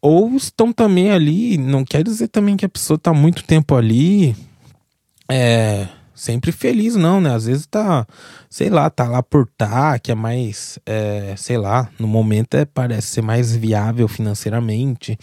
Ou 0.00 0.36
estão 0.36 0.72
também 0.72 1.10
ali, 1.10 1.58
não 1.58 1.84
quer 1.84 2.04
dizer 2.04 2.28
também 2.28 2.56
que 2.56 2.64
a 2.64 2.68
pessoa 2.68 2.96
tá 2.96 3.12
muito 3.12 3.42
tempo 3.42 3.74
ali, 3.74 4.36
é, 5.28 5.88
sempre 6.18 6.50
feliz, 6.50 6.96
não, 6.96 7.20
né? 7.20 7.32
Às 7.32 7.46
vezes 7.46 7.64
tá, 7.64 8.04
sei 8.50 8.68
lá, 8.68 8.90
tá 8.90 9.08
lá 9.08 9.22
por 9.22 9.48
tá, 9.56 9.98
que 10.00 10.10
é 10.10 10.14
mais, 10.16 10.78
é, 10.84 11.32
sei 11.36 11.56
lá, 11.56 11.88
no 11.96 12.08
momento 12.08 12.54
é, 12.56 12.64
parece 12.64 13.06
ser 13.06 13.22
mais 13.22 13.54
viável 13.54 14.08
financeiramente, 14.08 15.16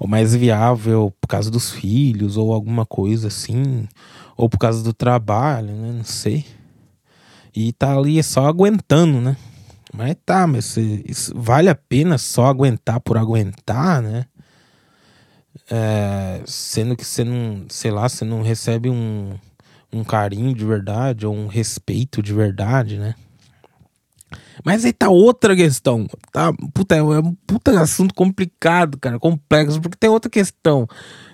ou 0.00 0.08
mais 0.08 0.34
viável 0.34 1.14
por 1.20 1.28
causa 1.28 1.48
dos 1.48 1.70
filhos, 1.70 2.36
ou 2.36 2.52
alguma 2.52 2.84
coisa 2.84 3.28
assim, 3.28 3.86
ou 4.36 4.48
por 4.48 4.58
causa 4.58 4.82
do 4.82 4.92
trabalho, 4.92 5.72
né? 5.74 5.92
Não 5.92 6.04
sei. 6.04 6.44
E 7.54 7.72
tá 7.72 7.96
ali 7.96 8.20
só 8.22 8.46
aguentando, 8.46 9.20
né? 9.20 9.36
Mas 9.94 10.16
tá, 10.26 10.46
mas 10.46 10.76
isso 10.76 11.32
vale 11.36 11.68
a 11.68 11.74
pena 11.74 12.18
só 12.18 12.46
aguentar 12.46 12.98
por 12.98 13.16
aguentar, 13.16 14.02
né? 14.02 14.24
É, 15.70 16.40
sendo 16.46 16.96
que 16.96 17.04
você 17.04 17.22
não, 17.22 17.64
sei 17.68 17.90
lá, 17.92 18.08
você 18.08 18.24
não 18.24 18.42
recebe 18.42 18.90
um 18.90 19.34
um 19.92 20.02
carinho 20.02 20.54
de 20.54 20.64
verdade 20.64 21.26
ou 21.26 21.34
um 21.34 21.46
respeito 21.46 22.22
de 22.22 22.32
verdade, 22.32 22.98
né? 22.98 23.14
Mas 24.64 24.84
aí 24.84 24.92
tá 24.92 25.08
outra 25.08 25.54
questão. 25.56 26.06
Tá, 26.32 26.52
puta, 26.72 26.94
é 26.94 27.02
um 27.02 27.34
puta 27.46 27.78
assunto 27.80 28.14
complicado, 28.14 28.98
cara, 28.98 29.18
complexo, 29.18 29.80
porque 29.80 29.96
tem 29.96 30.10
outra 30.10 30.30
questão. 30.30 30.86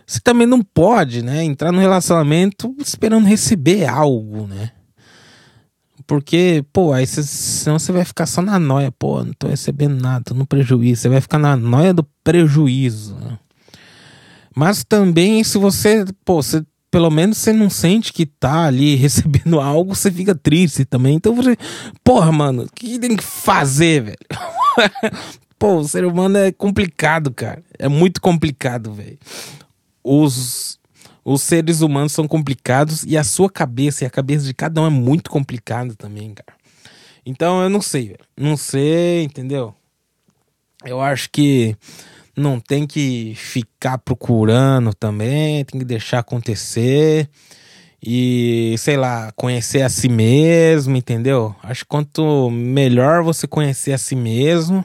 Você 0.06 0.20
também 0.20 0.46
não 0.46 0.62
pode, 0.62 1.22
né, 1.22 1.44
entrar 1.44 1.70
no 1.70 1.80
relacionamento 1.80 2.74
esperando 2.78 3.26
receber 3.26 3.86
algo, 3.86 4.46
né? 4.46 4.72
Porque, 6.06 6.64
pô, 6.72 6.94
aí 6.94 7.06
cê, 7.06 7.22
senão 7.22 7.78
você 7.78 7.92
vai 7.92 8.02
ficar 8.02 8.24
só 8.24 8.40
na 8.40 8.58
noia, 8.58 8.90
pô, 8.90 9.22
não 9.22 9.34
tô 9.34 9.46
recebendo 9.46 10.00
nada, 10.00 10.24
tô 10.24 10.34
no 10.34 10.46
prejuízo. 10.46 11.02
Você 11.02 11.08
vai 11.10 11.20
ficar 11.20 11.38
na 11.38 11.54
noia 11.54 11.92
do 11.92 12.02
prejuízo. 12.24 13.14
Né? 13.16 13.38
Mas 14.56 14.82
também, 14.82 15.44
se 15.44 15.58
você, 15.58 16.06
pô, 16.24 16.42
você 16.42 16.64
pelo 16.90 17.11
menos 17.11 17.38
você 17.38 17.52
não 17.52 17.68
sente 17.68 18.12
que 18.12 18.26
tá 18.26 18.64
ali 18.66 18.95
recebendo 18.97 19.61
algo, 19.61 19.95
você 19.95 20.11
fica 20.11 20.35
triste 20.35 20.85
também. 20.85 21.16
Então 21.16 21.35
você, 21.35 21.57
porra, 22.02 22.33
mano, 22.33 22.64
o 22.64 22.73
que 22.73 22.99
tem 22.99 23.16
que 23.16 23.25
fazer, 23.25 24.02
velho? 24.02 24.18
Pô, 25.59 25.78
o 25.78 25.88
ser 25.88 26.04
humano 26.04 26.38
é 26.38 26.52
complicado, 26.52 27.33
cara. 27.33 27.62
É 27.78 27.88
muito 27.88 28.21
complicado, 28.21 28.92
velho. 28.92 29.18
Os, 30.04 30.78
os 31.25 31.42
seres 31.42 31.80
humanos 31.80 32.12
são 32.12 32.28
complicados 32.28 33.02
e 33.02 33.16
a 33.16 33.25
sua 33.25 33.50
cabeça 33.50 34.04
e 34.04 34.07
a 34.07 34.11
cabeça 34.11 34.47
de 34.47 34.54
cada 34.54 34.80
um 34.80 34.87
é 34.87 34.90
muito 34.90 35.30
complicado 35.30 35.97
também, 35.97 36.33
cara. 36.33 36.57
Então 37.26 37.61
eu 37.61 37.68
não 37.68 37.83
sei, 37.83 38.07
velho. 38.09 38.21
Não 38.37 38.57
sei, 38.57 39.25
entendeu? 39.25 39.75
Eu 40.85 41.00
acho 41.00 41.28
que 41.30 41.76
não 42.38 42.61
tem 42.61 42.87
que 42.87 43.35
ficar 43.37 43.99
procurando 43.99 44.95
também, 44.95 45.64
tem 45.64 45.78
que 45.78 45.85
deixar 45.85 46.21
acontecer 46.21 47.28
e, 48.02 48.75
sei 48.78 48.97
lá, 48.97 49.33
conhecer 49.33 49.83
a 49.83 49.88
si 49.88 50.09
mesmo, 50.09 50.97
entendeu? 50.97 51.54
Acho 51.62 51.83
que 51.83 51.88
quanto 51.88 52.50
melhor 52.50 53.23
você 53.23 53.47
conhecer 53.47 53.92
a 53.92 53.99
si 53.99 54.14
mesmo, 54.14 54.85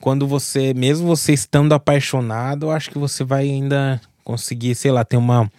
quando 0.00 0.26
você, 0.26 0.72
mesmo 0.72 1.06
você 1.06 1.32
estando 1.32 1.72
apaixonado, 1.72 2.66
eu 2.66 2.70
acho 2.70 2.90
que 2.90 2.98
você 2.98 3.24
vai 3.24 3.44
ainda 3.48 4.00
conseguir, 4.24 4.74
sei 4.74 4.92
lá, 4.92 5.04
ter 5.04 5.16
uma 5.16 5.50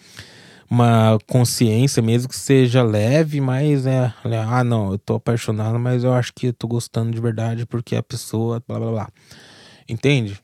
uma 0.71 1.19
consciência, 1.27 2.01
mesmo 2.01 2.29
que 2.29 2.37
seja 2.37 2.81
leve, 2.81 3.41
mas 3.41 3.85
é, 3.85 4.13
ah, 4.47 4.63
não, 4.63 4.93
eu 4.93 4.97
tô 4.97 5.15
apaixonado, 5.15 5.77
mas 5.77 6.05
eu 6.05 6.13
acho 6.13 6.31
que 6.33 6.47
eu 6.47 6.53
tô 6.53 6.65
gostando 6.65 7.11
de 7.11 7.19
verdade 7.19 7.65
porque 7.65 7.93
a 7.93 8.01
pessoa, 8.01 8.63
blá 8.65 8.79
blá 8.79 8.89
blá. 8.89 9.09
Entende? 9.89 10.39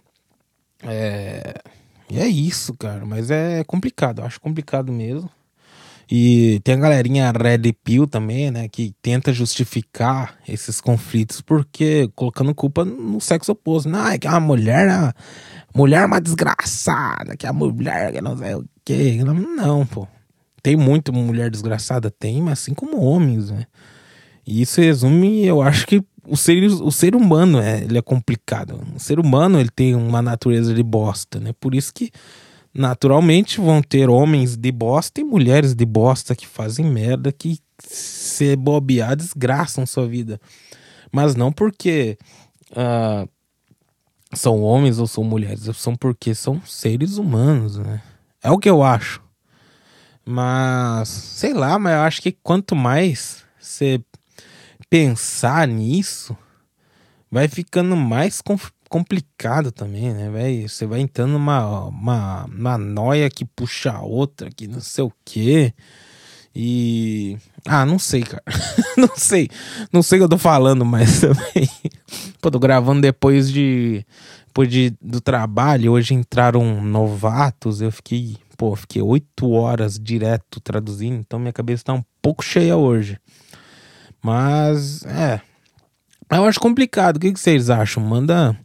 É. 0.83 1.55
E 2.09 2.19
é 2.19 2.27
isso, 2.27 2.73
cara. 2.75 3.05
Mas 3.05 3.29
é 3.29 3.63
complicado, 3.63 4.21
eu 4.21 4.25
acho 4.25 4.39
complicado 4.39 4.91
mesmo. 4.91 5.29
E 6.09 6.61
tem 6.63 6.75
a 6.75 6.77
galerinha 6.77 7.31
Red 7.31 7.73
Pill 7.83 8.07
também, 8.07 8.49
né? 8.49 8.69
Que 8.69 8.95
tenta 9.01 9.33
justificar 9.33 10.37
esses 10.47 10.79
conflitos 10.79 11.41
porque 11.41 12.09
colocando 12.15 12.55
culpa 12.55 12.85
no 12.85 13.19
sexo 13.19 13.51
oposto. 13.51 13.89
Não, 13.89 14.07
é 14.07 14.17
que 14.17 14.27
a 14.27 14.39
mulher, 14.39 14.89
a 14.89 15.13
mulher 15.75 16.03
é 16.03 16.05
uma 16.05 16.21
desgraçada, 16.21 17.35
que 17.35 17.45
a 17.45 17.51
mulher 17.51 18.13
que 18.13 18.21
não 18.21 18.37
sei 18.37 18.55
o 18.55 18.65
quê. 18.85 19.21
Não, 19.23 19.33
não, 19.33 19.85
pô. 19.85 20.07
Tem 20.63 20.77
muita 20.77 21.11
mulher 21.11 21.49
desgraçada? 21.51 22.09
Tem, 22.09 22.41
mas 22.41 22.59
assim 22.59 22.73
como 22.73 23.01
homens, 23.01 23.51
né? 23.51 23.65
E 24.45 24.61
isso 24.61 24.79
resume, 24.79 25.45
eu 25.45 25.61
acho 25.61 25.85
que 25.85 26.01
o 26.27 26.35
ser, 26.35 26.63
o 26.63 26.91
ser 26.91 27.15
humano 27.15 27.59
é, 27.59 27.83
ele 27.83 27.97
é 27.97 28.01
complicado. 28.01 28.79
O 28.95 28.99
ser 28.99 29.19
humano 29.19 29.59
ele 29.59 29.69
tem 29.69 29.95
uma 29.95 30.21
natureza 30.21 30.73
de 30.73 30.83
bosta, 30.83 31.39
né? 31.39 31.53
Por 31.59 31.73
isso 31.73 31.93
que 31.93 32.11
naturalmente 32.73 33.59
vão 33.59 33.81
ter 33.81 34.09
homens 34.09 34.55
de 34.55 34.71
bosta 34.71 35.21
e 35.21 35.23
mulheres 35.23 35.73
de 35.73 35.85
bosta 35.85 36.35
que 36.35 36.45
fazem 36.45 36.85
merda, 36.85 37.31
que 37.31 37.59
se 37.79 38.55
bobear 38.55 39.15
desgraçam 39.15 39.85
sua 39.85 40.07
vida. 40.07 40.39
Mas 41.11 41.35
não 41.35 41.51
porque 41.51 42.17
uh, 42.71 43.27
são 44.33 44.61
homens 44.61 44.99
ou 44.99 45.07
são 45.07 45.23
mulheres, 45.23 45.69
são 45.75 45.95
porque 45.95 46.35
são 46.35 46.61
seres 46.65 47.17
humanos, 47.17 47.77
né? 47.77 48.01
É 48.43 48.51
o 48.51 48.57
que 48.57 48.69
eu 48.69 48.83
acho. 48.83 49.21
Mas, 50.25 51.07
sei 51.07 51.53
lá, 51.53 51.79
mas 51.79 51.93
eu 51.93 52.01
acho 52.01 52.21
que 52.21 52.31
quanto 52.43 52.75
mais 52.75 53.43
você 53.57 54.01
pensar 54.89 55.67
nisso, 55.67 56.37
vai 57.29 57.47
ficando 57.47 57.95
mais 57.95 58.41
complicado 58.89 59.71
também, 59.71 60.13
né, 60.13 60.29
velho? 60.29 60.67
Você 60.67 60.85
vai 60.85 60.99
entrando 60.99 61.33
numa 61.33 61.85
uma, 61.85 62.45
uma 62.45 62.77
noia 62.77 63.29
que 63.29 63.45
puxa 63.45 63.91
a 63.91 64.01
outra, 64.01 64.49
que 64.49 64.67
não 64.67 64.79
sei 64.79 65.03
o 65.03 65.11
quê. 65.25 65.73
E. 66.59 67.37
Ah, 67.65 67.85
não 67.85 67.99
sei, 67.99 68.23
cara. 68.23 68.43
não 68.97 69.15
sei. 69.15 69.47
Não 69.93 70.01
sei 70.01 70.17
o 70.17 70.21
que 70.21 70.23
eu 70.23 70.29
tô 70.29 70.39
falando, 70.39 70.83
mas 70.83 71.21
também. 71.21 71.69
Pô, 72.41 72.49
tô 72.49 72.57
gravando 72.57 73.01
depois 73.01 73.51
de. 73.51 74.03
Depois 74.47 74.67
de, 74.67 74.91
do 74.99 75.21
trabalho. 75.21 75.91
Hoje 75.91 76.15
entraram 76.15 76.81
novatos. 76.81 77.79
Eu 77.79 77.91
fiquei. 77.91 78.37
Pô, 78.57 78.75
fiquei 78.75 79.03
oito 79.03 79.51
horas 79.51 79.99
direto 79.99 80.59
traduzindo. 80.59 81.19
Então 81.19 81.37
minha 81.37 81.53
cabeça 81.53 81.83
tá 81.83 81.93
um 81.93 82.03
pouco 82.23 82.43
cheia 82.43 82.75
hoje. 82.75 83.19
Mas, 84.21 85.03
é. 85.05 85.41
Eu 86.29 86.45
acho 86.45 86.59
complicado. 86.59 87.17
O 87.17 87.19
que, 87.19 87.31
que 87.31 87.39
vocês 87.39 87.69
acham? 87.69 88.03
Manda, 88.03 88.57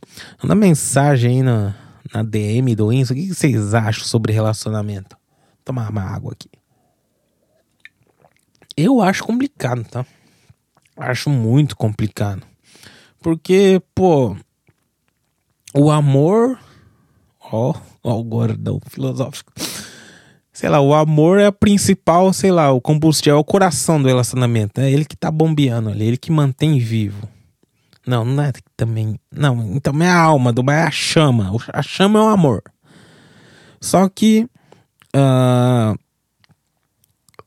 manda 0.43 0.55
mensagem 0.55 1.31
aí 1.31 1.43
na, 1.43 1.75
na 2.13 2.23
DM 2.23 2.75
do 2.75 2.93
Insta. 2.93 3.15
O 3.15 3.17
que, 3.17 3.29
que 3.29 3.35
vocês 3.35 3.75
acham 3.75 4.05
sobre 4.05 4.33
relacionamento? 4.33 5.17
Vou 5.17 5.65
tomar 5.65 5.91
uma 5.91 6.03
água 6.03 6.33
aqui. 6.33 6.51
Eu 8.77 9.01
acho 9.01 9.23
complicado, 9.23 9.85
tá? 9.85 10.05
Acho 10.97 11.31
muito 11.31 11.77
complicado. 11.77 12.43
Porque, 13.21 13.81
pô, 13.95 14.37
o 15.75 15.91
amor. 15.91 16.59
Ó, 17.41 17.75
ó, 18.03 18.19
o 18.19 18.25
gordão 18.25 18.81
filosófico 18.89 19.53
sei 20.53 20.69
lá, 20.69 20.81
o 20.81 20.95
amor 20.95 21.41
é 21.41 21.47
a 21.47 21.53
principal, 21.53 22.33
sei 22.33 22.51
lá, 22.51 22.71
o 22.71 22.81
combustível, 22.81 23.37
é 23.37 23.41
o 23.41 23.45
coração 23.45 24.01
do 24.01 24.09
relacionamento. 24.09 24.81
É 24.81 24.91
ele 24.91 25.05
que 25.05 25.17
tá 25.17 25.31
bombeando 25.31 25.89
ali, 25.89 26.05
ele 26.05 26.17
que 26.17 26.31
mantém 26.31 26.79
vivo. 26.79 27.29
Não, 28.07 28.25
não 28.25 28.43
é 28.43 28.53
também. 28.77 29.19
Não, 29.31 29.75
então 29.75 29.95
é 30.03 30.09
a 30.09 30.21
alma, 30.21 30.53
do 30.53 30.69
é 30.71 30.83
a 30.83 30.91
chama. 30.91 31.53
A 31.73 31.83
chama 31.83 32.19
é 32.19 32.23
o 32.23 32.29
amor. 32.29 32.63
Só 33.81 34.09
que. 34.09 34.49
Uh, 35.15 35.99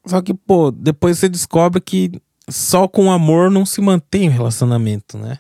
só 0.06 0.22
que, 0.22 0.34
pô, 0.34 0.72
depois 0.72 1.18
você 1.18 1.28
descobre 1.28 1.82
que 1.82 2.12
só 2.50 2.88
com 2.88 3.12
amor 3.12 3.50
não 3.50 3.66
se 3.66 3.82
mantém 3.82 4.30
o 4.30 4.32
relacionamento, 4.32 5.18
né? 5.18 5.40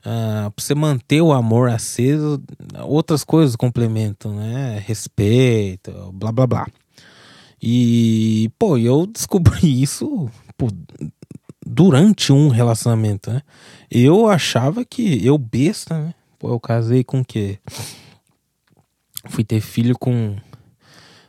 Uh, 0.00 0.50
pra 0.50 0.64
você 0.64 0.74
manter 0.74 1.20
o 1.20 1.32
amor 1.32 1.68
aceso, 1.68 2.40
outras 2.84 3.24
coisas 3.24 3.56
complementam, 3.56 4.34
né? 4.34 4.82
Respeito, 4.86 6.12
blá 6.12 6.32
blá 6.32 6.46
blá. 6.46 6.66
E, 7.60 8.50
pô, 8.58 8.78
eu 8.78 9.06
descobri 9.06 9.82
isso 9.82 10.30
pô, 10.56 10.68
durante 11.66 12.32
um 12.32 12.48
relacionamento, 12.48 13.30
né? 13.30 13.42
Eu 13.90 14.28
achava 14.28 14.84
que 14.84 15.24
eu 15.26 15.36
besta, 15.36 15.98
né? 15.98 16.14
Pô, 16.38 16.50
eu 16.50 16.60
casei 16.60 17.02
com 17.02 17.20
o 17.20 17.24
quê? 17.24 17.58
Fui 19.26 19.42
ter 19.42 19.60
filho 19.60 19.98
com 19.98 20.36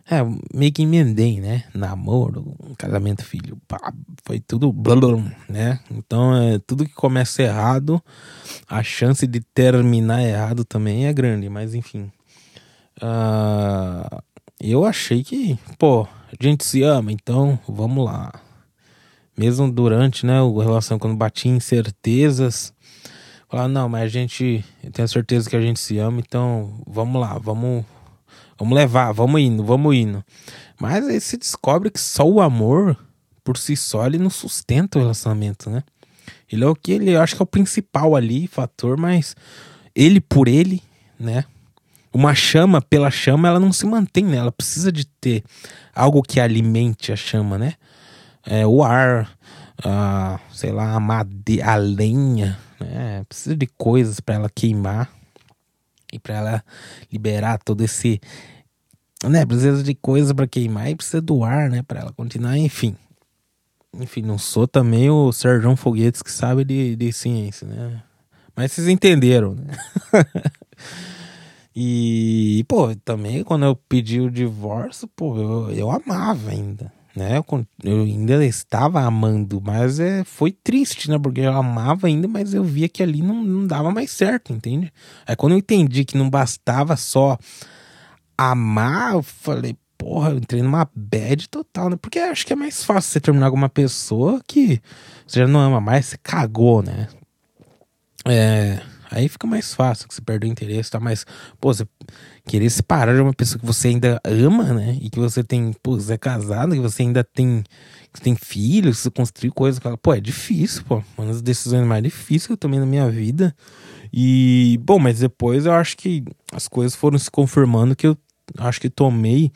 é, 0.09 0.25
meio 0.51 0.71
que 0.71 0.81
emendei, 0.81 1.39
né? 1.39 1.65
Namoro, 1.71 2.55
casamento, 2.77 3.23
filho, 3.23 3.57
pá, 3.67 3.93
foi 4.25 4.39
tudo 4.39 4.73
blá, 4.73 4.95
blá, 4.95 5.17
né? 5.47 5.79
Então, 5.91 6.35
é, 6.35 6.57
tudo 6.57 6.83
que 6.83 6.93
começa 6.93 7.43
errado, 7.43 8.01
a 8.67 8.81
chance 8.81 9.27
de 9.27 9.39
terminar 9.39 10.23
errado 10.23 10.65
também 10.65 11.05
é 11.05 11.13
grande, 11.13 11.47
mas 11.47 11.75
enfim. 11.75 12.11
Uh, 12.97 14.21
eu 14.59 14.83
achei 14.83 15.23
que, 15.23 15.59
pô, 15.77 16.03
a 16.03 16.43
gente 16.43 16.65
se 16.65 16.81
ama, 16.81 17.11
então 17.11 17.59
vamos 17.67 18.03
lá. 18.03 18.33
Mesmo 19.37 19.71
durante, 19.71 20.25
né, 20.25 20.41
o 20.41 20.57
relação, 20.57 20.97
quando 20.97 21.15
batia 21.15 21.51
incertezas, 21.51 22.73
falar, 23.47 23.67
não, 23.67 23.87
mas 23.87 24.03
a 24.03 24.07
gente, 24.07 24.65
eu 24.83 24.91
tenho 24.91 25.07
certeza 25.07 25.47
que 25.47 25.55
a 25.55 25.61
gente 25.61 25.79
se 25.79 25.99
ama, 25.99 26.19
então 26.19 26.81
vamos 26.87 27.21
lá, 27.21 27.37
vamos 27.37 27.85
Vamos 28.59 28.75
levar, 28.75 29.13
vamos 29.13 29.39
indo, 29.39 29.63
vamos 29.63 29.95
indo. 29.95 30.23
Mas 30.77 31.07
aí 31.07 31.21
se 31.21 31.37
descobre 31.37 31.89
que 31.89 31.99
só 31.99 32.27
o 32.27 32.41
amor, 32.41 32.97
por 33.41 33.57
si 33.57 33.75
só, 33.77 34.05
ele 34.05 34.17
não 34.17 34.29
sustenta 34.29 34.99
o 34.99 35.01
relacionamento, 35.01 35.69
né? 35.69 35.81
Ele 36.51 36.65
é 36.65 36.67
o 36.67 36.75
que 36.75 36.91
ele, 36.91 37.15
acho 37.15 37.37
que 37.37 37.41
é 37.41 37.43
o 37.43 37.47
principal 37.47 38.17
ali, 38.17 38.47
fator, 38.47 38.97
mas 38.97 39.33
ele 39.95 40.19
por 40.19 40.49
ele, 40.49 40.83
né? 41.17 41.45
Uma 42.11 42.35
chama 42.35 42.81
pela 42.81 43.09
chama, 43.09 43.47
ela 43.47 43.59
não 43.59 43.71
se 43.71 43.85
mantém, 43.85 44.25
né? 44.25 44.37
Ela 44.37 44.51
precisa 44.51 44.91
de 44.91 45.05
ter 45.05 45.43
algo 45.95 46.21
que 46.21 46.39
alimente 46.39 47.13
a 47.13 47.15
chama, 47.15 47.57
né? 47.57 47.75
É, 48.45 48.67
o 48.67 48.83
ar, 48.83 49.29
a, 49.83 50.37
sei 50.51 50.71
lá, 50.71 50.95
a, 50.95 50.99
made 50.99 51.61
a 51.61 51.75
lenha, 51.75 52.59
né? 52.79 53.23
Precisa 53.29 53.55
de 53.55 53.67
coisas 53.67 54.19
para 54.19 54.35
ela 54.35 54.49
queimar 54.49 55.18
e 56.11 56.19
para 56.19 56.35
ela 56.35 56.63
liberar 57.11 57.59
todo 57.59 57.81
esse 57.81 58.19
né, 59.27 59.45
precisa 59.45 59.83
de 59.83 59.93
coisa 59.93 60.33
para 60.33 60.47
queimar 60.47 60.89
e 60.89 60.95
precisa 60.95 61.21
do 61.21 61.43
ar, 61.43 61.69
né, 61.69 61.83
para 61.83 62.01
ela 62.01 62.13
continuar, 62.13 62.57
enfim. 62.57 62.95
enfim, 63.93 64.21
não 64.21 64.37
sou 64.37 64.67
também 64.67 65.09
o 65.09 65.31
Sérgio 65.31 65.75
Foguetes 65.75 66.21
que 66.21 66.31
sabe 66.31 66.63
de, 66.63 66.95
de 66.95 67.11
ciência, 67.11 67.67
né? 67.67 68.01
Mas 68.55 68.71
vocês 68.71 68.87
entenderam, 68.87 69.55
né? 69.55 69.73
e, 71.75 72.63
pô, 72.67 72.95
também 72.95 73.43
quando 73.43 73.65
eu 73.65 73.75
pedi 73.75 74.19
o 74.19 74.31
divórcio, 74.31 75.07
pô, 75.07 75.37
eu, 75.37 75.71
eu 75.71 75.91
amava 75.91 76.51
ainda, 76.51 76.91
né? 77.15 77.37
Eu, 77.37 77.65
eu 77.83 78.01
ainda 78.01 78.45
estava 78.45 79.01
amando, 79.01 79.61
mas 79.61 79.99
é, 79.99 80.23
foi 80.23 80.51
triste, 80.51 81.09
né? 81.09 81.17
Porque 81.17 81.41
eu 81.41 81.53
amava 81.53 82.07
ainda, 82.07 82.27
mas 82.27 82.53
eu 82.53 82.63
via 82.63 82.87
que 82.87 83.03
ali 83.03 83.21
não, 83.21 83.43
não 83.43 83.67
dava 83.67 83.91
mais 83.91 84.11
certo, 84.11 84.53
entende? 84.53 84.91
Aí 85.25 85.35
quando 85.35 85.53
eu 85.53 85.57
entendi 85.57 86.05
que 86.05 86.17
não 86.17 86.29
bastava 86.29 86.95
só 86.95 87.37
amar, 88.37 89.13
eu 89.13 89.23
falei, 89.23 89.75
porra, 89.97 90.31
eu 90.31 90.37
entrei 90.37 90.61
numa 90.61 90.89
bad 90.95 91.49
total, 91.49 91.89
né? 91.89 91.97
Porque 92.01 92.19
acho 92.19 92.45
que 92.45 92.53
é 92.53 92.55
mais 92.55 92.83
fácil 92.83 93.11
você 93.11 93.19
terminar 93.19 93.49
com 93.49 93.57
uma 93.57 93.69
pessoa 93.69 94.41
que 94.47 94.81
você 95.27 95.39
já 95.39 95.47
não 95.47 95.59
ama 95.59 95.81
mais, 95.81 96.05
você 96.05 96.17
cagou, 96.17 96.81
né? 96.81 97.07
É. 98.25 98.81
Aí 99.11 99.27
fica 99.27 99.47
mais 99.47 99.73
fácil, 99.73 100.07
que 100.07 100.13
você 100.13 100.21
perde 100.21 100.45
o 100.45 100.49
interesse, 100.49 100.91
tá? 100.91 100.99
Mas, 100.99 101.25
pô, 101.59 101.73
você 101.73 101.87
querer 102.45 102.69
separar 102.69 103.15
de 103.15 103.21
uma 103.21 103.33
pessoa 103.33 103.59
que 103.59 103.65
você 103.65 103.89
ainda 103.89 104.21
ama, 104.23 104.65
né? 104.73 104.97
E 105.01 105.09
que 105.09 105.19
você 105.19 105.43
tem, 105.43 105.73
pô, 105.81 105.95
você 105.95 106.13
é 106.13 106.17
casado, 106.17 106.73
que 106.73 106.79
você 106.79 107.03
ainda 107.03 107.23
tem, 107.23 107.63
que 108.13 108.21
tem 108.21 108.35
filhos, 108.35 108.99
você 108.99 109.09
construiu 109.09 109.51
coisas, 109.51 109.81
pô, 110.01 110.13
é 110.13 110.21
difícil, 110.21 110.83
pô. 110.83 111.03
Uma 111.17 111.27
das 111.27 111.41
decisões 111.41 111.85
mais 111.85 112.03
difíceis 112.03 112.47
que 112.47 112.53
eu 112.53 112.57
tomei 112.57 112.79
na 112.79 112.85
minha 112.85 113.09
vida. 113.09 113.55
E, 114.13 114.79
bom, 114.83 114.99
mas 114.99 115.19
depois 115.19 115.65
eu 115.65 115.73
acho 115.73 115.97
que 115.97 116.23
as 116.51 116.67
coisas 116.67 116.95
foram 116.95 117.17
se 117.17 117.29
confirmando 117.29 117.95
que 117.95 118.07
eu 118.07 118.17
acho 118.57 118.79
que 118.79 118.89
tomei 118.89 119.51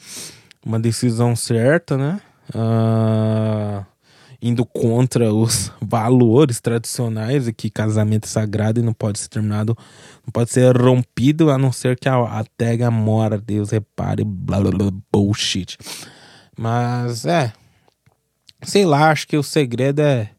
uma 0.66 0.80
decisão 0.80 1.36
certa, 1.36 1.98
né? 1.98 2.22
Uh, 2.50 3.86
indo 4.44 4.66
contra 4.66 5.34
os 5.34 5.72
valores 5.82 6.60
tradicionais 6.60 7.48
e 7.48 7.54
que 7.54 7.70
casamento 7.70 8.26
é 8.26 8.28
sagrado 8.28 8.82
e 8.82 8.84
não 8.84 8.94
pode 8.94 9.18
ser 9.18 9.30
terminado, 9.30 9.78
não 10.26 10.34
pode 10.34 10.52
ser 10.52 10.76
rompido 10.76 11.50
a 11.50 11.58
não 11.58 11.72
ser 11.72 11.98
que 11.98 12.10
a, 12.10 12.16
a 12.16 12.44
tega 12.58 12.92
mora, 12.92 13.38
Deus 13.38 13.70
repare, 13.70 14.26
blá 14.26 14.60
blá 14.60 14.72
blá, 14.72 14.92
bullshit. 15.10 15.78
Mas 16.58 17.26
é, 17.26 17.54
sei 18.62 18.86
lá, 18.86 19.12
acho 19.12 19.26
que 19.26 19.38
o 19.38 19.44
segredo 19.44 20.02
é, 20.02 20.30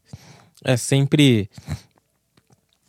é 0.63 0.77
sempre 0.77 1.49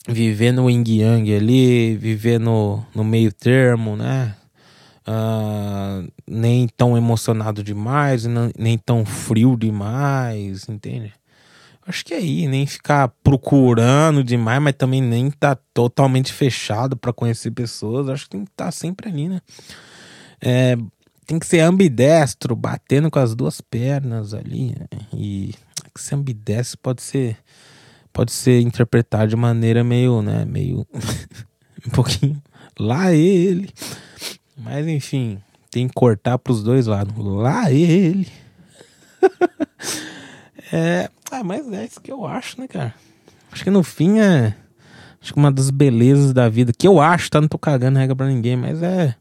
viver 0.06 0.52
no 0.52 0.68
yin 0.68 0.84
yang 0.86 1.34
ali, 1.34 1.96
viver 1.96 2.38
no, 2.38 2.84
no 2.94 3.02
meio 3.02 3.32
termo, 3.32 3.96
né? 3.96 4.36
Uh, 5.06 6.10
nem 6.26 6.68
tão 6.68 6.96
emocionado 6.96 7.62
demais, 7.62 8.24
nem 8.58 8.76
tão 8.76 9.04
frio 9.04 9.56
demais, 9.56 10.68
entende? 10.68 11.12
Acho 11.86 12.04
que 12.04 12.14
é 12.14 12.16
aí, 12.16 12.48
nem 12.48 12.66
ficar 12.66 13.08
procurando 13.22 14.24
demais, 14.24 14.60
mas 14.60 14.74
também 14.74 15.00
nem 15.00 15.30
tá 15.30 15.56
totalmente 15.72 16.32
fechado 16.32 16.96
para 16.96 17.12
conhecer 17.12 17.52
pessoas. 17.52 18.08
Acho 18.08 18.24
que 18.24 18.30
tem 18.30 18.44
que 18.44 18.50
estar 18.50 18.64
tá 18.66 18.72
sempre 18.72 19.08
ali, 19.08 19.28
né? 19.28 19.40
É, 20.40 20.76
tem 21.24 21.38
que 21.38 21.46
ser 21.46 21.60
ambidestro, 21.60 22.56
batendo 22.56 23.08
com 23.08 23.20
as 23.20 23.36
duas 23.36 23.60
pernas 23.60 24.34
ali. 24.34 24.74
Né? 24.78 24.86
E 25.12 25.54
ser 25.96 26.14
ambidestro 26.14 26.78
pode 26.78 27.02
ser 27.02 27.38
pode 28.12 28.32
ser 28.32 28.60
interpretado 28.62 29.28
de 29.28 29.36
maneira 29.36 29.84
meio, 29.84 30.22
né, 30.22 30.46
meio 30.46 30.86
um 31.86 31.90
pouquinho 31.90 32.42
lá 32.78 33.12
ele. 33.12 33.68
Mas 34.56 34.86
enfim, 34.86 35.38
tem 35.70 35.86
que 35.86 35.94
cortar 35.94 36.38
pros 36.38 36.62
dois 36.62 36.86
lados. 36.86 37.14
Lá 37.18 37.70
ele. 37.70 38.26
é, 40.72 41.10
ah, 41.30 41.44
mas 41.44 41.70
é 41.70 41.84
isso 41.84 42.00
que 42.00 42.10
eu 42.10 42.26
acho, 42.26 42.58
né, 42.60 42.66
cara? 42.66 42.94
Acho 43.52 43.62
que 43.62 43.70
no 43.70 43.82
fim 43.82 44.18
é. 44.18 44.56
Acho 45.20 45.34
que 45.34 45.38
uma 45.38 45.52
das 45.52 45.70
belezas 45.70 46.32
da 46.32 46.48
vida, 46.48 46.72
que 46.72 46.86
eu 46.88 47.00
acho, 47.00 47.30
tá? 47.30 47.40
Não 47.40 47.48
tô 47.48 47.58
cagando 47.58 47.98
regra 47.98 48.16
pra 48.16 48.26
ninguém, 48.26 48.56
mas 48.56 48.82
é. 48.82 49.14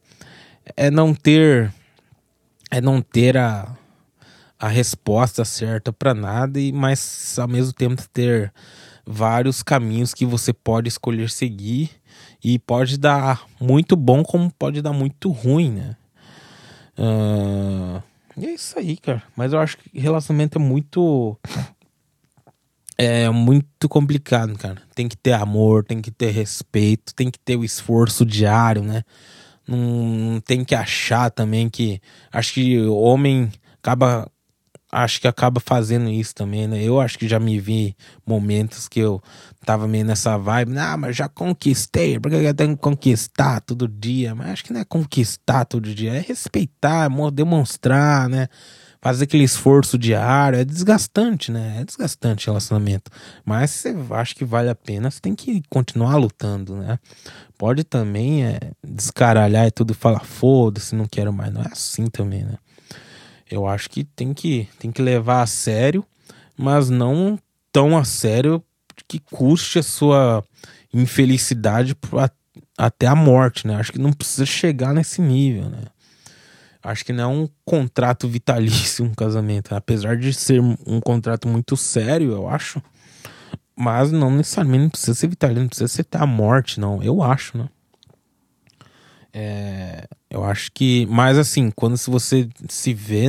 É 0.78 0.90
não 0.90 1.14
ter. 1.14 1.74
É 2.72 2.80
não 2.80 3.02
ter 3.02 3.38
a. 3.38 3.76
A 4.58 4.70
resposta 4.70 5.44
certa 5.44 5.92
para 5.92 6.14
nada, 6.14 6.58
e 6.58 6.72
mas 6.72 7.38
ao 7.38 7.48
mesmo 7.48 7.74
tempo 7.74 8.02
ter 8.14 8.54
vários 9.06 9.62
caminhos 9.62 10.14
que 10.14 10.26
você 10.26 10.54
pode 10.54 10.88
escolher 10.88 11.30
seguir 11.30 11.92
e 12.44 12.60
pode 12.60 12.98
dar 12.98 13.46
muito 13.60 13.96
bom, 13.96 14.24
como 14.24 14.52
pode 14.52 14.82
dar 14.82 14.94
muito 14.94 15.32
ruim, 15.32 15.72
né? 15.72 15.96
Uh, 16.98 18.02
e 18.38 18.46
é 18.46 18.54
isso 18.54 18.78
aí, 18.78 18.98
cara. 18.98 19.24
Mas 19.36 19.54
eu 19.54 19.60
acho 19.60 19.78
que 19.78 20.00
relacionamento 20.00 20.58
é 20.58 20.62
muito. 20.62 21.38
É 22.98 23.30
muito 23.30 23.90
complicado, 23.90 24.58
cara. 24.58 24.82
Tem 24.96 25.10
que 25.10 25.18
ter 25.18 25.34
amor, 25.34 25.84
tem 25.84 26.02
que 26.02 26.12
ter 26.12 26.32
respeito, 26.32 27.14
tem 27.14 27.30
que 27.30 27.38
ter 27.38 27.58
o 27.58 27.64
esforço 27.66 28.26
diário, 28.26 28.82
né? 28.82 29.04
Não, 29.68 29.78
não 29.78 30.40
tem 30.40 30.64
que 30.64 30.74
achar 30.74 31.30
também 31.30 31.70
que. 31.70 32.00
Acho 32.32 32.54
que 32.54 32.80
o 32.80 32.96
homem 32.96 33.52
acaba 33.84 34.32
acho 34.96 35.20
que 35.20 35.28
acaba 35.28 35.60
fazendo 35.60 36.10
isso 36.10 36.34
também, 36.34 36.68
né? 36.68 36.82
Eu 36.82 37.02
acho 37.02 37.20
que 37.20 37.28
já 37.28 37.38
me 37.38 37.60
vi 37.60 37.96
momentos 38.26 38.88
que 38.88 39.02
eu 39.02 39.22
tava 39.66 39.88
meio 39.90 40.06
nessa 40.06 40.38
vibe, 40.38 40.78
ah, 40.78 40.96
mas 40.96 41.18
já 41.18 41.28
conquistei, 41.28 42.18
porque 42.18 42.38
eu 42.38 42.54
tenho 42.54 42.78
que 42.78 42.82
conquistar 42.82 43.60
todo 43.60 43.90
dia. 43.90 44.34
Mas 44.34 44.52
acho 44.52 44.64
que 44.64 44.72
não 44.72 44.80
é 44.80 44.86
conquistar 44.86 45.66
todo 45.66 45.94
dia, 45.94 46.14
é 46.14 46.20
respeitar, 46.20 47.12
é 47.12 47.32
demonstrar, 47.32 48.30
né? 48.30 48.48
Fazer 49.02 49.26
aquele 49.26 49.44
esforço 49.44 49.98
diário, 49.98 50.58
é 50.58 50.64
desgastante, 50.64 51.52
né? 51.52 51.80
É 51.82 51.84
desgastante 51.84 52.48
relacionamento. 52.48 53.12
Mas 53.44 53.72
você 53.72 53.94
acha 54.12 54.34
que 54.34 54.46
vale 54.46 54.70
a 54.70 54.76
pena, 54.76 55.12
você 55.12 55.20
tem 55.20 55.36
que 55.36 55.62
continuar 55.70 56.16
lutando, 56.16 56.78
né? 56.78 56.98
Pode 57.58 57.84
também 57.84 58.46
é, 58.46 58.60
descaralhar 58.82 59.68
e 59.68 59.72
tudo 59.72 59.94
falar, 59.94 60.24
foda-se, 60.24 60.96
não 60.96 61.06
quero 61.06 61.34
mais. 61.34 61.54
Não 61.54 61.62
é 61.62 61.68
assim 61.68 62.08
também, 62.08 62.46
né? 62.46 62.58
Eu 63.50 63.68
acho 63.68 63.90
que 63.90 64.04
tem 64.04 64.34
que, 64.34 64.68
tem 64.80 64.92
que 64.92 65.02
levar 65.02 65.42
a 65.42 65.48
sério, 65.48 66.06
mas 66.58 66.90
não 66.90 67.38
tão 67.72 67.98
a 67.98 68.04
sério 68.04 68.64
que 69.08 69.20
custe 69.20 69.80
a 69.80 69.84
sua 69.84 70.44
infelicidade 70.94 71.96
até 72.78 73.08
a 73.08 73.16
morte, 73.16 73.68
né? 73.68 73.76
Acho 73.76 73.92
que 73.92 74.00
não 74.00 74.14
precisa 74.14 74.46
chegar 74.46 74.94
nesse 74.94 75.22
nível, 75.22 75.70
né? 75.70 75.84
Acho 76.82 77.04
que 77.04 77.12
não 77.12 77.24
é 77.24 77.28
um 77.28 77.50
contrato 77.66 78.28
vitalício 78.28 79.04
um 79.04 79.14
casamento, 79.14 79.74
apesar 79.74 80.16
de 80.18 80.32
ser 80.34 80.62
um 80.62 81.02
contrato 81.02 81.48
muito 81.48 81.76
sério, 81.76 82.32
eu 82.32 82.48
acho. 82.48 82.82
Mas 83.76 84.12
não 84.12 84.32
necessariamente 84.32 84.84
não 84.84 84.90
precisa 84.90 85.14
ser 85.14 85.28
vitalício, 85.28 85.64
não 85.64 85.68
precisa 85.68 85.88
ser 85.88 86.02
até 86.02 86.20
a 86.20 86.26
morte, 86.26 86.80
não. 86.80 87.04
Eu 87.04 87.22
acho, 87.22 87.58
né? 87.58 87.68
É, 89.38 90.08
eu 90.30 90.46
acho 90.46 90.72
que. 90.72 91.06
Mas 91.08 91.38
assim, 91.38 91.70
quando 91.70 91.98
se 91.98 92.10
você 92.10 92.48
se 92.70 92.94
vê 92.94 93.26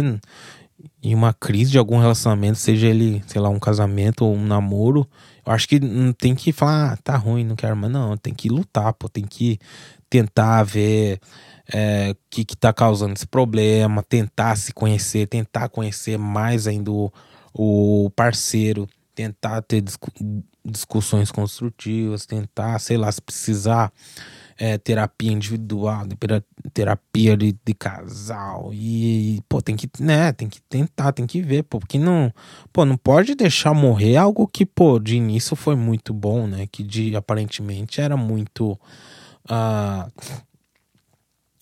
em 1.03 1.15
uma 1.17 1.35
crise 1.35 1.73
de 1.73 1.79
algum 1.79 1.99
relacionamento, 1.99 2.59
seja 2.59 2.87
ele, 2.87 3.25
sei 3.27 3.41
lá, 3.41 3.49
um 3.49 3.59
casamento 3.59 4.25
ou 4.25 4.33
um 4.33 4.47
namoro, 4.47 5.05
eu 5.45 5.53
acho 5.53 5.69
que 5.69 5.81
não 5.81 6.13
tem 6.13 6.33
que 6.37 6.53
falar, 6.53 6.93
ah, 6.93 6.97
tá 6.97 7.17
ruim, 7.17 7.45
não 7.45 7.57
quero 7.57 7.77
mais. 7.77 7.93
Não, 7.93 8.17
tem 8.17 8.33
que 8.33 8.49
lutar, 8.49 8.93
pô, 8.93 9.09
tem 9.09 9.25
que 9.25 9.59
tentar 10.09 10.63
ver 10.63 11.19
é, 11.75 12.13
o 12.13 12.17
que, 12.31 12.45
que 12.45 12.57
tá 12.57 12.73
causando 12.73 13.15
esse 13.15 13.27
problema, 13.27 14.01
tentar 14.01 14.55
se 14.57 14.73
conhecer, 14.73 15.27
tentar 15.27 15.69
conhecer 15.69 16.17
mais 16.17 16.69
ainda 16.69 16.93
o, 16.93 17.13
o 17.53 18.11
parceiro, 18.15 18.87
tentar 19.13 19.61
ter 19.63 19.81
discu 19.81 20.11
discussões 20.65 21.31
construtivas, 21.31 22.27
tentar, 22.27 22.79
sei 22.81 22.97
lá, 22.97 23.11
se 23.11 23.23
precisar 23.23 23.93
é, 24.59 24.79
terapia 24.79 25.31
individual, 25.31 26.07
terapia 26.73 27.37
de, 27.37 27.57
de, 27.65 27.75
casal. 27.75 28.71
E, 28.73 29.43
pô, 29.49 29.61
tem 29.61 29.77
que, 29.77 29.89
né, 30.01 30.33
tem 30.33 30.49
que 30.49 30.61
tentar, 30.63 31.13
tem 31.13 31.27
que 31.27 31.43
ver, 31.43 31.63
pô, 31.65 31.79
porque 31.79 31.99
não, 31.99 32.33
pô, 32.73 32.85
não 32.85 32.97
pode 32.97 33.35
deixar 33.35 33.75
morrer 33.75 34.17
algo 34.17 34.49
que, 34.49 34.65
pô, 34.65 34.99
de 34.99 35.17
início 35.17 35.55
foi 35.55 35.77
muito 35.77 36.15
bom, 36.15 36.47
né? 36.47 36.67
Que 36.71 36.83
de 36.83 37.15
aparentemente 37.15 38.01
era 38.01 38.17
muito. 38.17 38.79
Uh, 39.49 40.11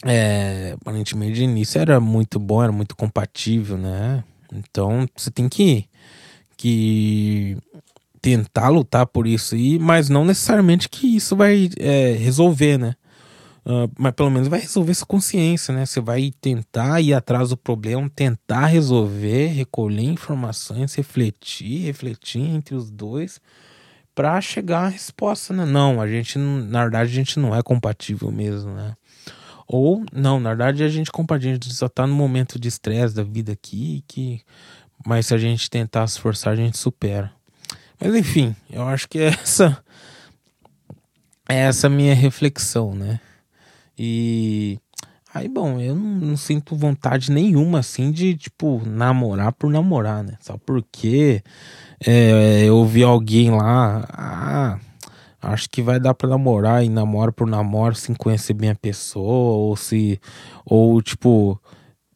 é, 0.07 0.76
aparentemente 0.80 1.35
de 1.35 1.44
início 1.44 1.80
era 1.80 1.98
muito 1.98 2.38
bom, 2.38 2.62
era 2.62 2.72
muito 2.72 2.94
compatível, 2.94 3.76
né? 3.76 4.22
Então 4.52 5.09
você 5.16 5.30
tem 5.30 5.48
que, 5.48 5.88
que 6.57 7.57
tentar 8.24 8.70
lutar 8.70 9.06
por 9.06 9.26
isso 9.26 9.54
aí, 9.54 9.78
mas 9.78 10.08
não 10.08 10.24
necessariamente 10.24 10.88
que 10.88 11.14
isso 11.14 11.37
vai 11.37 11.68
é, 11.78 12.12
resolver, 12.12 12.78
né? 12.78 12.94
Uh, 13.66 13.90
mas 13.98 14.12
pelo 14.12 14.30
menos 14.30 14.48
vai 14.48 14.60
resolver 14.60 14.92
essa 14.92 15.04
consciência, 15.04 15.74
né? 15.74 15.84
Você 15.84 16.00
vai 16.00 16.32
tentar 16.40 17.02
ir 17.02 17.12
atrás 17.12 17.50
do 17.50 17.56
problema, 17.56 18.10
tentar 18.16 18.64
resolver, 18.64 19.48
recolher 19.48 20.04
informações, 20.04 20.94
refletir, 20.94 21.84
refletir 21.84 22.40
entre 22.40 22.74
os 22.74 22.90
dois 22.90 23.38
para 24.14 24.40
chegar 24.40 24.87
à 24.87 24.88
resposta, 24.88 25.52
né? 25.52 25.66
Não, 25.66 26.00
a 26.00 26.08
gente, 26.08 26.38
na 26.38 26.84
verdade, 26.84 27.10
a 27.10 27.14
gente 27.14 27.38
não 27.38 27.54
é 27.54 27.62
compatível 27.62 28.30
mesmo, 28.30 28.72
né? 28.72 28.94
Ou, 29.68 30.02
não, 30.14 30.40
na 30.40 30.50
verdade 30.50 30.82
a 30.82 30.88
gente 30.88 31.12
compartilha, 31.12 31.52
a 31.52 31.54
gente 31.54 31.74
só 31.74 31.90
tá 31.90 32.06
no 32.06 32.14
momento 32.14 32.58
de 32.58 32.68
estresse 32.68 33.14
da 33.14 33.22
vida 33.22 33.52
aqui 33.52 34.02
que 34.08 34.40
Mas 35.06 35.26
se 35.26 35.34
a 35.34 35.38
gente 35.38 35.68
tentar 35.68 36.06
se 36.06 36.14
esforçar, 36.14 36.54
a 36.54 36.56
gente 36.56 36.78
supera. 36.78 37.30
Mas 38.00 38.14
enfim, 38.14 38.54
eu 38.70 38.83
acho 38.83 39.09
que 39.09 39.18
essa 39.22 39.83
é 41.48 41.61
essa 41.61 41.88
minha 41.88 42.14
reflexão, 42.14 42.94
né? 42.94 43.20
E 43.98 44.78
aí, 45.33 45.48
bom, 45.48 45.78
eu 45.78 45.94
não, 45.94 46.28
não, 46.28 46.37
sinto 46.37 46.74
vontade 46.74 47.30
nenhuma 47.30 47.80
assim 47.80 48.11
de, 48.11 48.35
tipo, 48.35 48.83
namorar 48.85 49.52
por 49.52 49.70
namorar, 49.70 50.24
né? 50.24 50.37
Só 50.40 50.57
porque 50.57 51.42
é, 52.04 52.64
eu 52.64 52.85
vi 52.85 53.02
alguém 53.02 53.50
lá, 53.50 54.04
ah, 54.11 54.78
acho 55.40 55.68
que 55.68 55.83
vai 55.83 56.00
dar 56.00 56.14
pra 56.14 56.28
namorar 56.28 56.85
e 56.85 56.88
namora 56.88 57.30
por 57.30 57.46
namoro 57.46 57.94
sem 57.94 58.14
conhecer 58.14 58.54
bem 58.54 58.70
a 58.70 58.74
pessoa, 58.74 59.57
ou 59.57 59.76
se, 59.76 60.20
ou 60.64 61.00
tipo, 61.02 61.61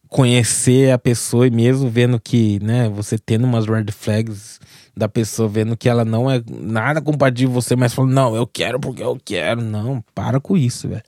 conhecer 0.09 0.91
a 0.91 0.99
pessoa 0.99 1.47
e 1.47 1.51
mesmo 1.51 1.89
vendo 1.89 2.19
que, 2.19 2.59
né, 2.63 2.89
você 2.89 3.19
tendo 3.19 3.45
umas 3.45 3.67
red 3.67 3.87
flags 3.93 4.59
da 4.97 5.09
pessoa, 5.09 5.49
vendo 5.49 5.77
que 5.77 5.89
ela 5.89 6.05
não 6.05 6.31
é 6.31 6.43
nada 6.49 7.01
compatível 7.01 7.55
com 7.55 7.61
você, 7.61 7.77
mas 7.77 7.95
falando, 7.95 8.13
não, 8.13 8.35
eu 8.35 8.47
quero 8.47 8.81
porque 8.81 9.03
eu 9.03 9.19
quero. 9.25 9.63
Não, 9.63 10.03
para 10.15 10.41
com 10.41 10.57
isso, 10.57 10.89
velho. 10.89 11.05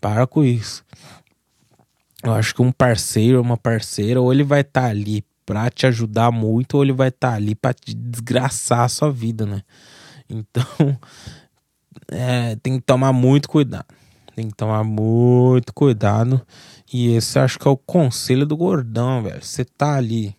Para 0.00 0.26
com 0.26 0.42
isso. 0.42 0.84
Eu 2.22 2.32
acho 2.34 2.54
que 2.54 2.60
um 2.60 2.72
parceiro, 2.72 3.40
uma 3.40 3.56
parceira, 3.56 4.20
ou 4.20 4.32
ele 4.32 4.42
vai 4.42 4.62
estar 4.62 4.82
tá 4.82 4.88
ali 4.88 5.24
pra 5.46 5.70
te 5.70 5.86
ajudar 5.86 6.30
muito, 6.30 6.76
ou 6.76 6.82
ele 6.82 6.92
vai 6.92 7.08
estar 7.08 7.30
tá 7.30 7.34
ali 7.34 7.54
pra 7.54 7.72
te 7.72 7.94
desgraçar 7.94 8.80
a 8.80 8.88
sua 8.88 9.10
vida, 9.10 9.46
né? 9.46 9.62
Então, 10.32 10.96
é, 12.08 12.54
tem 12.62 12.78
que 12.78 12.82
tomar 12.82 13.12
muito 13.12 13.48
cuidado. 13.48 13.86
Tem 14.36 14.48
que 14.48 14.54
tomar 14.54 14.84
muito 14.84 15.74
cuidado. 15.74 16.40
E 16.92 17.14
esse 17.14 17.38
acho 17.38 17.58
que 17.58 17.68
é 17.68 17.70
o 17.70 17.76
conselho 17.76 18.44
do 18.44 18.56
gordão, 18.56 19.22
velho. 19.22 19.42
Você 19.42 19.64
tá 19.64 19.94
ali. 19.94 20.36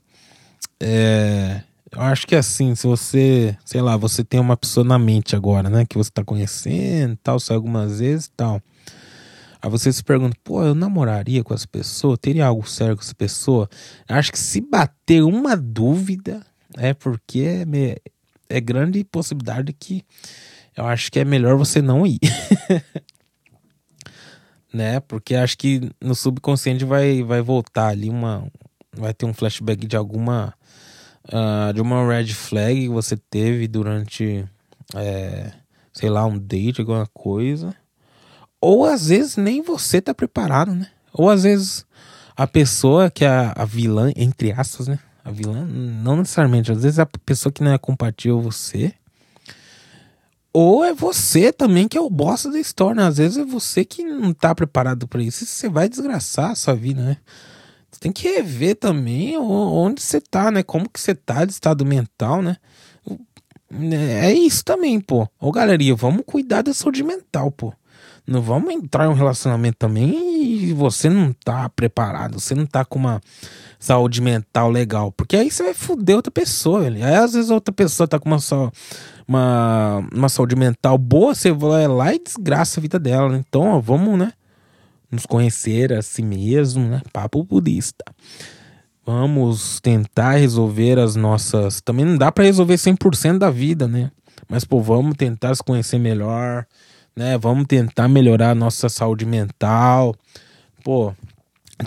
É, 0.79 1.61
eu 1.91 2.01
acho 2.01 2.25
que 2.25 2.35
assim, 2.35 2.75
se 2.75 2.87
você, 2.87 3.57
sei 3.63 3.81
lá, 3.81 3.95
você 3.95 4.23
tem 4.23 4.39
uma 4.39 4.57
pessoa 4.57 4.83
na 4.83 4.97
mente 4.97 5.35
agora, 5.35 5.69
né? 5.69 5.85
Que 5.85 5.97
você 5.97 6.09
tá 6.09 6.23
conhecendo 6.23 7.17
tal, 7.23 7.39
sai 7.39 7.55
algumas 7.55 7.99
vezes 7.99 8.25
e 8.25 8.31
tal. 8.31 8.61
Aí 9.61 9.69
você 9.69 9.93
se 9.93 10.03
pergunta, 10.03 10.35
pô, 10.43 10.63
eu 10.63 10.73
namoraria 10.73 11.43
com 11.43 11.53
essa 11.53 11.67
pessoa? 11.67 12.17
Teria 12.17 12.47
algo 12.47 12.67
sério 12.67 12.95
com 12.95 13.03
essa 13.03 13.13
pessoa? 13.13 13.69
Acho 14.07 14.31
que 14.31 14.39
se 14.39 14.59
bater 14.59 15.21
uma 15.23 15.55
dúvida, 15.55 16.41
é 16.77 16.93
porque 16.93 17.65
é, 17.73 17.97
é 18.49 18.59
grande 18.59 19.03
possibilidade 19.03 19.71
que 19.73 20.03
eu 20.75 20.85
acho 20.87 21.11
que 21.11 21.19
é 21.19 21.25
melhor 21.25 21.57
você 21.57 21.81
não 21.81 22.07
ir. 22.07 22.19
né? 24.73 24.99
Porque 24.99 25.35
acho 25.35 25.57
que 25.57 25.91
no 26.01 26.15
subconsciente 26.15 26.85
vai, 26.85 27.23
vai 27.23 27.41
voltar 27.41 27.87
ali 27.87 28.09
uma. 28.09 28.47
Vai 28.95 29.13
ter 29.13 29.25
um 29.25 29.33
flashback 29.33 29.85
de 29.85 29.95
alguma. 29.95 30.53
Uh, 31.25 31.71
de 31.73 31.81
uma 31.81 32.07
red 32.07 32.33
flag 32.33 32.81
que 32.81 32.89
você 32.89 33.15
teve 33.15 33.67
durante. 33.67 34.45
É, 34.95 35.51
sei 35.93 36.09
lá, 36.09 36.25
um 36.25 36.37
date, 36.37 36.81
alguma 36.81 37.07
coisa. 37.13 37.75
Ou 38.59 38.85
às 38.85 39.07
vezes 39.07 39.37
nem 39.37 39.61
você 39.61 40.01
tá 40.01 40.13
preparado, 40.13 40.73
né? 40.73 40.87
Ou 41.13 41.29
às 41.29 41.43
vezes 41.43 41.85
a 42.35 42.47
pessoa 42.47 43.09
que 43.09 43.25
é 43.25 43.27
a, 43.27 43.53
a 43.55 43.65
vilã, 43.65 44.11
entre 44.15 44.51
aspas, 44.51 44.87
né? 44.87 44.99
A 45.23 45.31
vilã, 45.31 45.65
não 45.65 46.17
necessariamente. 46.17 46.71
Às 46.71 46.83
vezes 46.83 46.99
a 46.99 47.05
pessoa 47.05 47.51
que 47.51 47.63
não 47.63 47.71
é 47.71 47.77
compatível 47.77 48.41
você 48.41 48.93
ou 50.53 50.83
é 50.83 50.93
você 50.93 51.51
também 51.51 51.87
que 51.87 51.97
é 51.97 52.01
o 52.01 52.09
boss 52.09 52.43
da 52.45 52.59
história. 52.59 53.01
Né? 53.01 53.07
Às 53.07 53.17
vezes 53.17 53.37
é 53.37 53.45
você 53.45 53.85
que 53.85 54.03
não 54.03 54.33
tá 54.33 54.53
preparado 54.53 55.07
para 55.07 55.23
isso. 55.23 55.45
Você 55.45 55.69
vai 55.69 55.87
desgraçar 55.87 56.51
a 56.51 56.55
sua 56.55 56.75
vida, 56.75 57.01
né? 57.01 57.17
Você 57.89 57.99
tem 57.99 58.11
que 58.11 58.27
rever 58.27 58.75
também 58.75 59.37
onde 59.37 60.01
você 60.01 60.21
tá, 60.21 60.49
né? 60.51 60.63
Como 60.63 60.89
que 60.89 60.99
você 60.99 61.13
tá 61.13 61.45
de 61.45 61.51
estado 61.51 61.85
mental, 61.85 62.41
né? 62.41 62.57
É 64.21 64.33
isso 64.33 64.63
também, 64.63 64.99
pô. 64.99 65.27
Ô, 65.39 65.51
galeria, 65.51 65.95
vamos 65.95 66.23
cuidar 66.25 66.61
da 66.61 66.73
saúde 66.73 67.03
mental, 67.03 67.51
pô. 67.51 67.73
Não 68.31 68.41
vamos 68.41 68.73
entrar 68.73 69.05
em 69.05 69.09
um 69.09 69.13
relacionamento 69.13 69.77
também 69.77 70.63
e 70.63 70.73
você 70.73 71.09
não 71.09 71.33
tá 71.33 71.67
preparado, 71.69 72.39
você 72.39 72.55
não 72.55 72.65
tá 72.65 72.85
com 72.85 72.97
uma 72.97 73.21
saúde 73.77 74.21
mental 74.21 74.69
legal. 74.69 75.11
Porque 75.11 75.35
aí 75.35 75.51
você 75.51 75.63
vai 75.63 75.73
foder 75.73 76.15
outra 76.15 76.31
pessoa, 76.31 76.81
velho. 76.81 77.03
Aí 77.05 77.15
às 77.15 77.33
vezes 77.33 77.49
outra 77.49 77.73
pessoa 77.73 78.07
tá 78.07 78.17
com 78.17 78.29
uma 78.29 78.39
só 78.39 78.71
uma, 79.27 80.01
uma 80.13 80.29
saúde 80.29 80.55
mental 80.55 80.97
boa, 80.97 81.35
você 81.35 81.51
vai 81.51 81.87
lá 81.87 82.13
e 82.13 82.19
desgraça 82.19 82.79
a 82.79 82.81
vida 82.81 82.97
dela. 82.97 83.29
Né? 83.29 83.43
Então, 83.47 83.63
ó, 83.63 83.79
vamos, 83.79 84.17
né? 84.17 84.31
Nos 85.11 85.25
conhecer 85.25 85.91
a 85.91 86.01
si 86.01 86.21
mesmo, 86.21 86.87
né? 86.87 87.01
Papo 87.11 87.43
budista. 87.43 88.05
Vamos 89.05 89.79
tentar 89.81 90.35
resolver 90.35 90.99
as 90.99 91.15
nossas. 91.15 91.81
Também 91.81 92.05
não 92.05 92.17
dá 92.17 92.31
para 92.31 92.45
resolver 92.45 92.75
100% 92.75 93.39
da 93.39 93.49
vida, 93.49 93.87
né? 93.87 94.11
Mas, 94.47 94.63
pô, 94.63 94.81
vamos 94.81 95.15
tentar 95.17 95.55
se 95.55 95.63
conhecer 95.63 95.97
melhor, 95.97 96.65
né? 97.21 97.37
Vamos 97.37 97.65
tentar 97.67 98.07
melhorar 98.07 98.49
a 98.49 98.55
nossa 98.55 98.89
saúde 98.89 99.27
mental. 99.27 100.15
Pô, 100.83 101.13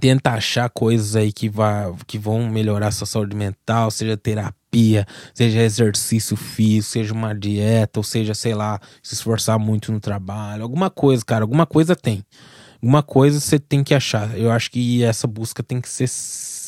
tenta 0.01 0.31
achar 0.31 0.70
coisas 0.70 1.16
aí 1.16 1.33
que, 1.33 1.49
vá, 1.49 1.92
que 2.07 2.18
vão 2.18 2.49
melhorar 2.49 2.88
a 2.88 2.92
sua 2.92 3.07
saúde 3.07 3.35
mental, 3.35 3.90
seja 3.90 4.16
terapia, 4.16 5.05
seja 5.35 5.61
exercício 5.61 6.37
físico, 6.37 6.92
seja 6.92 7.12
uma 7.12 7.35
dieta, 7.35 7.99
ou 7.99 8.05
seja, 8.05 8.33
sei 8.33 8.55
lá, 8.55 8.81
se 9.03 9.14
esforçar 9.14 9.59
muito 9.59 9.90
no 9.90 9.99
trabalho, 9.99 10.62
alguma 10.62 10.88
coisa, 10.88 11.25
cara, 11.25 11.42
alguma 11.42 11.66
coisa 11.66 11.97
tem. 11.97 12.25
Alguma 12.81 13.03
coisa 13.03 13.40
você 13.40 13.59
tem 13.59 13.83
que 13.83 13.94
achar. 13.94 14.38
Eu 14.38 14.53
acho 14.53 14.70
que 14.70 15.03
essa 15.03 15.27
busca 15.27 15.62
tem 15.62 15.81
que 15.81 15.88
ser 15.88 16.09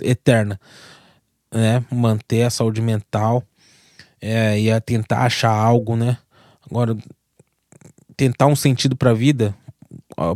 eterna, 0.02 0.58
né? 1.52 1.84
Manter 1.90 2.44
a 2.44 2.50
saúde 2.50 2.80
mental 2.80 3.44
é, 4.20 4.58
e 4.58 4.72
a 4.72 4.80
tentar 4.80 5.20
achar 5.26 5.50
algo, 5.52 5.94
né? 5.94 6.18
Agora, 6.68 6.96
tentar 8.16 8.46
um 8.46 8.56
sentido 8.56 8.96
para 8.96 9.10
a 9.10 9.14
vida, 9.14 9.54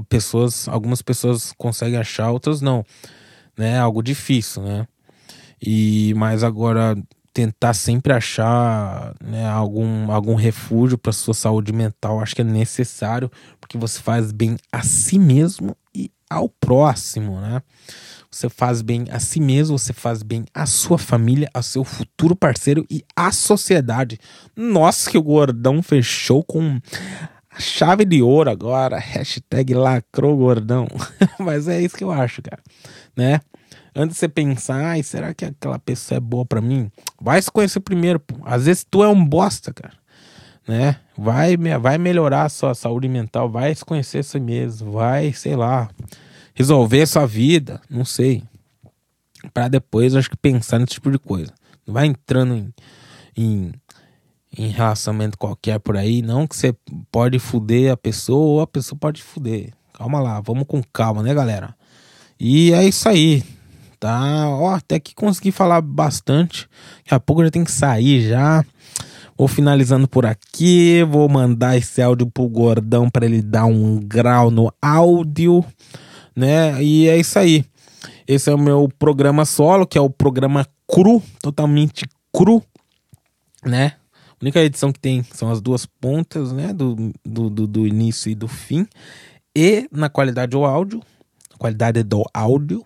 pessoas, 0.08 0.68
algumas 0.68 1.02
pessoas 1.02 1.52
conseguem 1.56 1.98
achar, 1.98 2.30
outras 2.30 2.60
não, 2.60 2.84
né? 3.56 3.78
Algo 3.78 4.02
difícil, 4.02 4.62
né? 4.62 4.86
E 5.60 6.14
mas 6.16 6.42
agora 6.42 6.96
tentar 7.32 7.74
sempre 7.74 8.12
achar 8.12 9.14
né, 9.22 9.46
algum, 9.46 10.10
algum 10.10 10.34
refúgio 10.34 10.98
para 10.98 11.12
sua 11.12 11.32
saúde 11.32 11.72
mental, 11.72 12.20
acho 12.20 12.34
que 12.34 12.42
é 12.42 12.44
necessário, 12.44 13.30
porque 13.60 13.78
você 13.78 14.00
faz 14.00 14.32
bem 14.32 14.56
a 14.72 14.82
si 14.82 15.18
mesmo 15.18 15.76
e 15.94 16.10
ao 16.28 16.48
próximo, 16.48 17.40
né? 17.40 17.62
Você 18.30 18.48
faz 18.48 18.80
bem 18.80 19.06
a 19.10 19.18
si 19.18 19.40
mesmo, 19.40 19.76
você 19.76 19.92
faz 19.92 20.22
bem 20.22 20.44
a 20.54 20.64
sua 20.64 20.96
família, 20.96 21.50
a 21.52 21.62
seu 21.62 21.82
futuro 21.82 22.36
parceiro 22.36 22.86
e 22.88 23.04
à 23.16 23.32
sociedade. 23.32 24.20
Nossa, 24.54 25.10
que 25.10 25.18
o 25.18 25.22
gordão 25.22 25.82
fechou 25.82 26.44
com 26.44 26.80
chave 27.58 28.04
de 28.04 28.22
ouro 28.22 28.50
agora, 28.50 28.98
hashtag 28.98 29.74
lacrou 29.74 30.36
gordão. 30.36 30.86
Mas 31.38 31.68
é 31.68 31.80
isso 31.80 31.96
que 31.96 32.04
eu 32.04 32.12
acho, 32.12 32.42
cara, 32.42 32.62
né? 33.16 33.40
Antes 33.94 34.14
de 34.14 34.20
você 34.20 34.28
pensar, 34.28 34.84
ai, 34.84 35.02
será 35.02 35.34
que 35.34 35.44
aquela 35.44 35.78
pessoa 35.78 36.18
é 36.18 36.20
boa 36.20 36.46
para 36.46 36.60
mim? 36.60 36.90
Vai 37.20 37.42
se 37.42 37.50
conhecer 37.50 37.80
primeiro, 37.80 38.20
pô. 38.20 38.36
Às 38.44 38.66
vezes 38.66 38.86
tu 38.88 39.02
é 39.02 39.08
um 39.08 39.24
bosta, 39.24 39.72
cara, 39.72 39.94
né? 40.66 40.96
Vai, 41.18 41.56
vai 41.56 41.98
melhorar 41.98 42.44
a 42.44 42.48
sua 42.48 42.74
saúde 42.74 43.08
mental, 43.08 43.50
vai 43.50 43.74
se 43.74 43.84
conhecer 43.84 44.22
si 44.22 44.38
mesmo, 44.38 44.92
vai, 44.92 45.32
sei 45.32 45.56
lá, 45.56 45.90
resolver 46.54 47.02
a 47.02 47.06
sua 47.06 47.26
vida, 47.26 47.80
não 47.90 48.04
sei. 48.04 48.42
Para 49.52 49.68
depois, 49.68 50.14
acho 50.14 50.30
que 50.30 50.36
pensar 50.36 50.78
nesse 50.78 50.94
tipo 50.94 51.10
de 51.10 51.18
coisa. 51.18 51.52
Não 51.86 51.94
vai 51.94 52.06
entrando 52.06 52.54
em, 52.54 52.72
em 53.36 53.72
em 54.56 54.68
relacionamento 54.68 55.38
qualquer 55.38 55.78
por 55.78 55.96
aí, 55.96 56.22
não 56.22 56.46
que 56.46 56.56
você 56.56 56.74
pode 57.10 57.38
fuder 57.38 57.92
a 57.92 57.96
pessoa 57.96 58.38
ou 58.38 58.60
a 58.60 58.66
pessoa 58.66 58.98
pode 58.98 59.22
fuder. 59.22 59.72
Calma 59.92 60.20
lá, 60.20 60.40
vamos 60.40 60.64
com 60.66 60.82
calma, 60.92 61.22
né, 61.22 61.32
galera? 61.34 61.74
E 62.38 62.72
é 62.72 62.84
isso 62.86 63.08
aí, 63.08 63.44
tá? 63.98 64.48
Ó, 64.48 64.70
até 64.70 64.98
que 64.98 65.14
consegui 65.14 65.52
falar 65.52 65.80
bastante. 65.80 66.68
Daqui 66.98 67.14
a 67.14 67.20
pouco 67.20 67.42
eu 67.42 67.46
já 67.46 67.50
tenho 67.50 67.64
que 67.64 67.72
sair 67.72 68.28
já. 68.28 68.64
Vou 69.36 69.48
finalizando 69.48 70.06
por 70.06 70.26
aqui, 70.26 71.02
vou 71.04 71.28
mandar 71.28 71.76
esse 71.76 72.02
áudio 72.02 72.26
pro 72.26 72.48
gordão 72.48 73.08
para 73.08 73.24
ele 73.24 73.40
dar 73.40 73.64
um 73.64 73.98
grau 73.98 74.50
no 74.50 74.72
áudio, 74.82 75.64
né? 76.36 76.82
E 76.82 77.08
é 77.08 77.16
isso 77.16 77.38
aí. 77.38 77.64
Esse 78.26 78.50
é 78.50 78.54
o 78.54 78.58
meu 78.58 78.88
programa 78.98 79.44
solo, 79.44 79.86
que 79.86 79.96
é 79.96 80.00
o 80.00 80.10
programa 80.10 80.66
cru, 80.86 81.22
totalmente 81.40 82.06
cru, 82.32 82.62
né? 83.64 83.94
A 84.40 84.44
única 84.44 84.60
edição 84.60 84.90
que 84.90 84.98
tem 84.98 85.22
são 85.34 85.50
as 85.50 85.60
duas 85.60 85.84
pontas, 85.84 86.50
né? 86.50 86.72
Do, 86.72 87.12
do, 87.22 87.50
do, 87.50 87.66
do 87.66 87.86
início 87.86 88.30
e 88.30 88.34
do 88.34 88.48
fim. 88.48 88.86
E 89.54 89.86
na 89.92 90.08
qualidade 90.08 90.52
do 90.52 90.64
áudio. 90.64 91.02
Qualidade 91.58 92.02
do 92.02 92.24
áudio. 92.32 92.82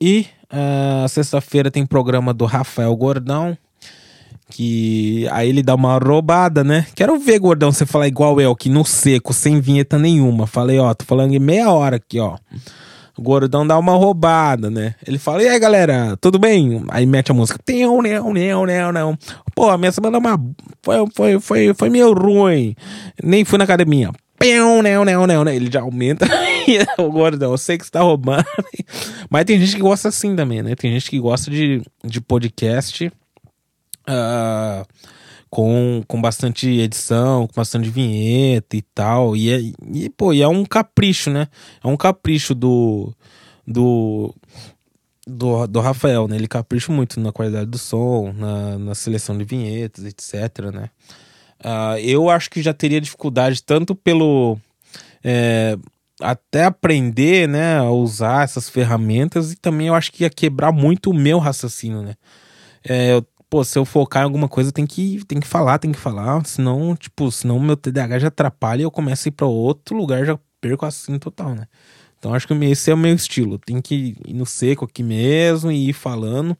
E 0.00 0.26
uh, 0.52 1.08
sexta-feira 1.08 1.68
tem 1.68 1.84
programa 1.84 2.32
do 2.32 2.44
Rafael 2.44 2.94
Gordão. 2.94 3.58
Que 4.50 5.26
aí 5.32 5.48
ele 5.48 5.64
dá 5.64 5.74
uma 5.74 5.98
roubada, 5.98 6.62
né? 6.62 6.86
Quero 6.94 7.18
ver, 7.18 7.40
Gordão, 7.40 7.72
você 7.72 7.84
falar 7.84 8.06
igual 8.06 8.40
eu, 8.40 8.54
que 8.54 8.68
no 8.68 8.84
seco, 8.84 9.32
sem 9.32 9.60
vinheta 9.60 9.98
nenhuma. 9.98 10.46
Falei, 10.46 10.78
ó, 10.78 10.94
tô 10.94 11.04
falando 11.04 11.32
em 11.34 11.40
meia 11.40 11.72
hora 11.72 11.96
aqui, 11.96 12.20
ó. 12.20 12.36
O 13.16 13.22
gordão 13.22 13.66
dá 13.66 13.78
uma 13.78 13.92
roubada, 13.92 14.70
né? 14.70 14.94
Ele 15.06 15.18
fala, 15.18 15.42
e 15.42 15.48
aí 15.48 15.58
galera, 15.58 16.16
tudo 16.20 16.38
bem? 16.38 16.82
Aí 16.88 17.04
mete 17.06 17.30
a 17.30 17.34
música, 17.34 17.58
não, 17.68 18.02
não, 18.02 18.32
não, 18.32 18.66
não, 18.66 18.92
não. 18.92 19.18
Pô, 19.54 19.68
a 19.70 19.78
minha 19.78 19.92
semana 19.92 20.16
é 20.16 20.20
uma... 20.20 20.40
foi, 20.82 20.96
foi, 21.14 21.40
foi, 21.40 21.74
foi 21.74 21.90
meio 21.90 22.12
ruim. 22.12 22.74
Nem 23.22 23.44
fui 23.44 23.58
na 23.58 23.64
academia. 23.64 24.10
Não, 24.42 24.82
não, 24.82 25.04
não, 25.04 25.26
não. 25.44 25.52
Ele 25.52 25.70
já 25.70 25.82
aumenta. 25.82 26.26
o 26.98 27.10
gordão, 27.10 27.52
eu 27.52 27.58
sei 27.58 27.78
que 27.78 27.84
você 27.84 27.90
tá 27.90 28.00
roubando. 28.00 28.44
Mas 29.30 29.44
tem 29.44 29.58
gente 29.58 29.76
que 29.76 29.82
gosta 29.82 30.08
assim 30.08 30.34
também, 30.34 30.62
né? 30.62 30.74
Tem 30.74 30.92
gente 30.92 31.08
que 31.08 31.18
gosta 31.20 31.50
de, 31.50 31.82
de 32.04 32.20
podcast. 32.20 33.06
Uh, 34.08 34.84
com, 35.52 36.02
com 36.08 36.18
bastante 36.18 36.66
edição, 36.66 37.46
com 37.46 37.52
bastante 37.54 37.90
vinheta 37.90 38.74
e 38.74 38.80
tal. 38.80 39.36
E, 39.36 39.50
é, 39.50 39.60
e, 39.92 40.08
pô, 40.08 40.32
e 40.32 40.40
é 40.40 40.48
um 40.48 40.64
capricho, 40.64 41.28
né? 41.30 41.46
É 41.84 41.86
um 41.86 41.96
capricho 41.96 42.54
do. 42.54 43.12
do 43.66 44.34
do, 45.24 45.68
do 45.68 45.80
Rafael, 45.80 46.26
né? 46.26 46.34
Ele 46.36 46.48
capricha 46.48 46.90
muito 46.90 47.20
na 47.20 47.30
qualidade 47.30 47.66
do 47.66 47.78
som, 47.78 48.32
na, 48.32 48.78
na 48.78 48.94
seleção 48.94 49.38
de 49.38 49.44
vinhetas, 49.44 50.04
etc, 50.04 50.72
né? 50.72 50.90
Uh, 51.60 51.98
eu 52.00 52.28
acho 52.28 52.50
que 52.50 52.60
já 52.60 52.72
teria 52.74 53.00
dificuldade 53.00 53.62
tanto 53.62 53.94
pelo... 53.94 54.58
É, 55.22 55.78
até 56.20 56.64
aprender, 56.64 57.46
né, 57.48 57.78
a 57.78 57.90
usar 57.90 58.42
essas 58.42 58.68
ferramentas 58.68 59.52
e 59.52 59.56
também 59.56 59.86
eu 59.86 59.94
acho 59.94 60.10
que 60.10 60.24
ia 60.24 60.30
quebrar 60.30 60.72
muito 60.72 61.10
o 61.10 61.14
meu 61.14 61.38
raciocínio, 61.38 62.02
né? 62.02 62.14
É, 62.84 63.12
eu 63.12 63.24
pô, 63.52 63.62
se 63.62 63.78
eu 63.78 63.84
focar 63.84 64.22
em 64.22 64.24
alguma 64.24 64.48
coisa, 64.48 64.72
tem 64.72 64.86
que, 64.86 65.22
tem 65.26 65.38
que 65.38 65.46
falar, 65.46 65.78
tem 65.78 65.92
que 65.92 65.98
falar, 65.98 66.42
senão, 66.46 66.96
tipo, 66.96 67.30
senão 67.30 67.60
meu 67.60 67.76
TDAH 67.76 68.20
já 68.20 68.28
atrapalha 68.28 68.80
e 68.80 68.84
eu 68.84 68.90
começo 68.90 69.28
a 69.28 69.28
ir 69.28 69.32
pra 69.32 69.46
outro 69.46 69.94
lugar, 69.94 70.24
já 70.24 70.38
perco 70.58 70.86
assim 70.86 71.18
total, 71.18 71.54
né? 71.54 71.66
Então 72.18 72.32
acho 72.32 72.48
que 72.48 72.54
esse 72.54 72.90
é 72.90 72.94
o 72.94 72.96
meu 72.96 73.14
estilo. 73.14 73.58
Tem 73.58 73.78
que 73.82 74.16
ir 74.26 74.32
no 74.32 74.46
seco 74.46 74.86
aqui 74.86 75.02
mesmo 75.02 75.70
e 75.70 75.90
ir 75.90 75.92
falando, 75.92 76.56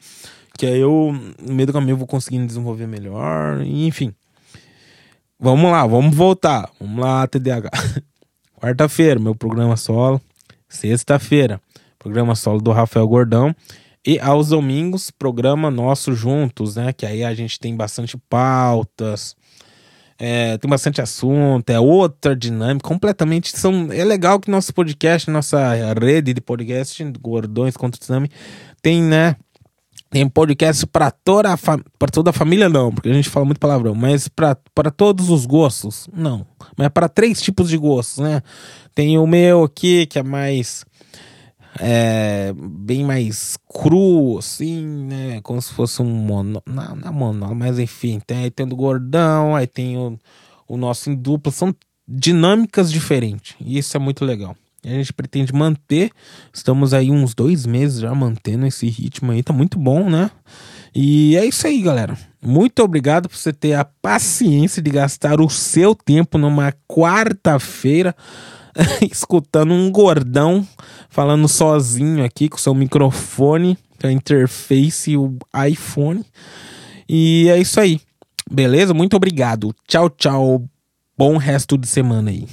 que 0.58 0.66
aí 0.66 0.78
eu, 0.80 1.18
no 1.40 1.54
meio 1.54 1.68
do 1.68 1.72
caminho, 1.72 1.92
eu 1.92 1.96
vou 1.96 2.06
conseguindo 2.06 2.46
desenvolver 2.46 2.86
melhor, 2.86 3.62
enfim. 3.62 4.12
Vamos 5.40 5.70
lá, 5.70 5.86
vamos 5.86 6.14
voltar. 6.14 6.68
Vamos 6.78 7.00
lá, 7.00 7.26
TDAH. 7.26 7.70
Quarta-feira, 8.60 9.18
meu 9.18 9.34
programa 9.34 9.78
solo. 9.78 10.20
Sexta-feira, 10.68 11.58
programa 11.98 12.34
solo 12.34 12.60
do 12.60 12.70
Rafael 12.70 13.08
Gordão. 13.08 13.56
E 14.04 14.18
aos 14.18 14.48
domingos, 14.48 15.12
programa 15.12 15.70
nosso 15.70 16.12
juntos, 16.12 16.74
né? 16.74 16.92
Que 16.92 17.06
aí 17.06 17.22
a 17.22 17.32
gente 17.34 17.60
tem 17.60 17.76
bastante 17.76 18.18
pautas, 18.28 19.36
é, 20.18 20.58
tem 20.58 20.68
bastante 20.68 21.00
assunto, 21.00 21.70
é 21.70 21.78
outra 21.78 22.34
dinâmica, 22.34 22.88
completamente. 22.88 23.56
São, 23.56 23.92
é 23.92 24.04
legal 24.04 24.40
que 24.40 24.50
nosso 24.50 24.74
podcast, 24.74 25.30
nossa 25.30 25.72
rede 25.94 26.34
de 26.34 26.40
podcast, 26.40 27.02
Gordões 27.20 27.76
contra 27.76 27.96
o 27.96 28.00
Tsunami, 28.00 28.28
tem, 28.82 29.00
né? 29.02 29.36
Tem 30.10 30.28
podcast 30.28 30.86
para 30.86 31.10
toda, 31.10 31.52
a 31.52 32.06
toda 32.12 32.30
a 32.30 32.32
família, 32.34 32.68
não, 32.68 32.92
porque 32.92 33.08
a 33.08 33.14
gente 33.14 33.30
fala 33.30 33.46
muito 33.46 33.58
palavrão, 33.58 33.94
mas 33.94 34.28
para 34.28 34.90
todos 34.94 35.30
os 35.30 35.46
gostos, 35.46 36.06
não. 36.12 36.46
Mas 36.76 36.86
é 36.86 36.90
para 36.90 37.08
três 37.08 37.40
tipos 37.40 37.68
de 37.68 37.78
gostos, 37.78 38.22
né? 38.22 38.42
Tem 38.94 39.16
o 39.16 39.26
meu 39.26 39.64
aqui, 39.64 40.06
que 40.06 40.18
é 40.18 40.22
mais 40.22 40.84
é, 41.78 42.52
bem 42.54 43.04
mais 43.04 43.56
cru, 43.72 44.38
assim, 44.38 44.84
né? 45.06 45.40
Como 45.42 45.60
se 45.60 45.72
fosse 45.72 46.02
um 46.02 46.06
mono. 46.06 46.62
Não, 46.66 46.96
não 46.96 47.08
é 47.08 47.10
mono, 47.10 47.54
mas 47.54 47.78
enfim, 47.78 48.20
tem, 48.20 48.44
aí 48.44 48.50
tem 48.50 48.66
o 48.66 48.76
gordão, 48.76 49.56
aí 49.56 49.66
tem 49.66 49.96
o, 49.96 50.18
o 50.68 50.76
nosso 50.76 51.10
em 51.10 51.14
dupla, 51.14 51.50
são 51.50 51.74
dinâmicas 52.06 52.90
diferentes. 52.90 53.56
E 53.60 53.78
isso 53.78 53.96
é 53.96 54.00
muito 54.00 54.24
legal. 54.24 54.56
A 54.84 54.88
gente 54.88 55.12
pretende 55.12 55.52
manter. 55.52 56.10
Estamos 56.52 56.92
aí 56.92 57.10
uns 57.10 57.34
dois 57.34 57.64
meses 57.66 58.00
já 58.00 58.12
mantendo 58.14 58.66
esse 58.66 58.88
ritmo 58.88 59.30
aí, 59.30 59.42
tá 59.42 59.52
muito 59.52 59.78
bom, 59.78 60.10
né? 60.10 60.30
E 60.94 61.36
é 61.36 61.46
isso 61.46 61.66
aí, 61.66 61.80
galera. 61.80 62.18
Muito 62.44 62.82
obrigado 62.82 63.28
por 63.28 63.36
você 63.36 63.52
ter 63.52 63.74
a 63.74 63.84
paciência 63.84 64.82
de 64.82 64.90
gastar 64.90 65.40
o 65.40 65.48
seu 65.48 65.94
tempo 65.94 66.36
numa 66.36 66.74
quarta-feira 66.88 68.14
escutando 69.10 69.72
um 69.72 69.90
gordão 69.90 70.66
falando 71.08 71.48
sozinho 71.48 72.24
aqui 72.24 72.48
com 72.48 72.58
seu 72.58 72.74
microfone, 72.74 73.78
a 74.02 74.10
interface 74.10 75.12
e 75.12 75.16
o 75.16 75.36
iPhone. 75.68 76.24
E 77.08 77.48
é 77.48 77.58
isso 77.58 77.78
aí. 77.80 78.00
Beleza? 78.50 78.94
Muito 78.94 79.16
obrigado. 79.16 79.74
Tchau, 79.86 80.10
tchau. 80.10 80.64
Bom 81.16 81.36
resto 81.36 81.76
de 81.76 81.86
semana 81.86 82.30
aí. 82.30 82.46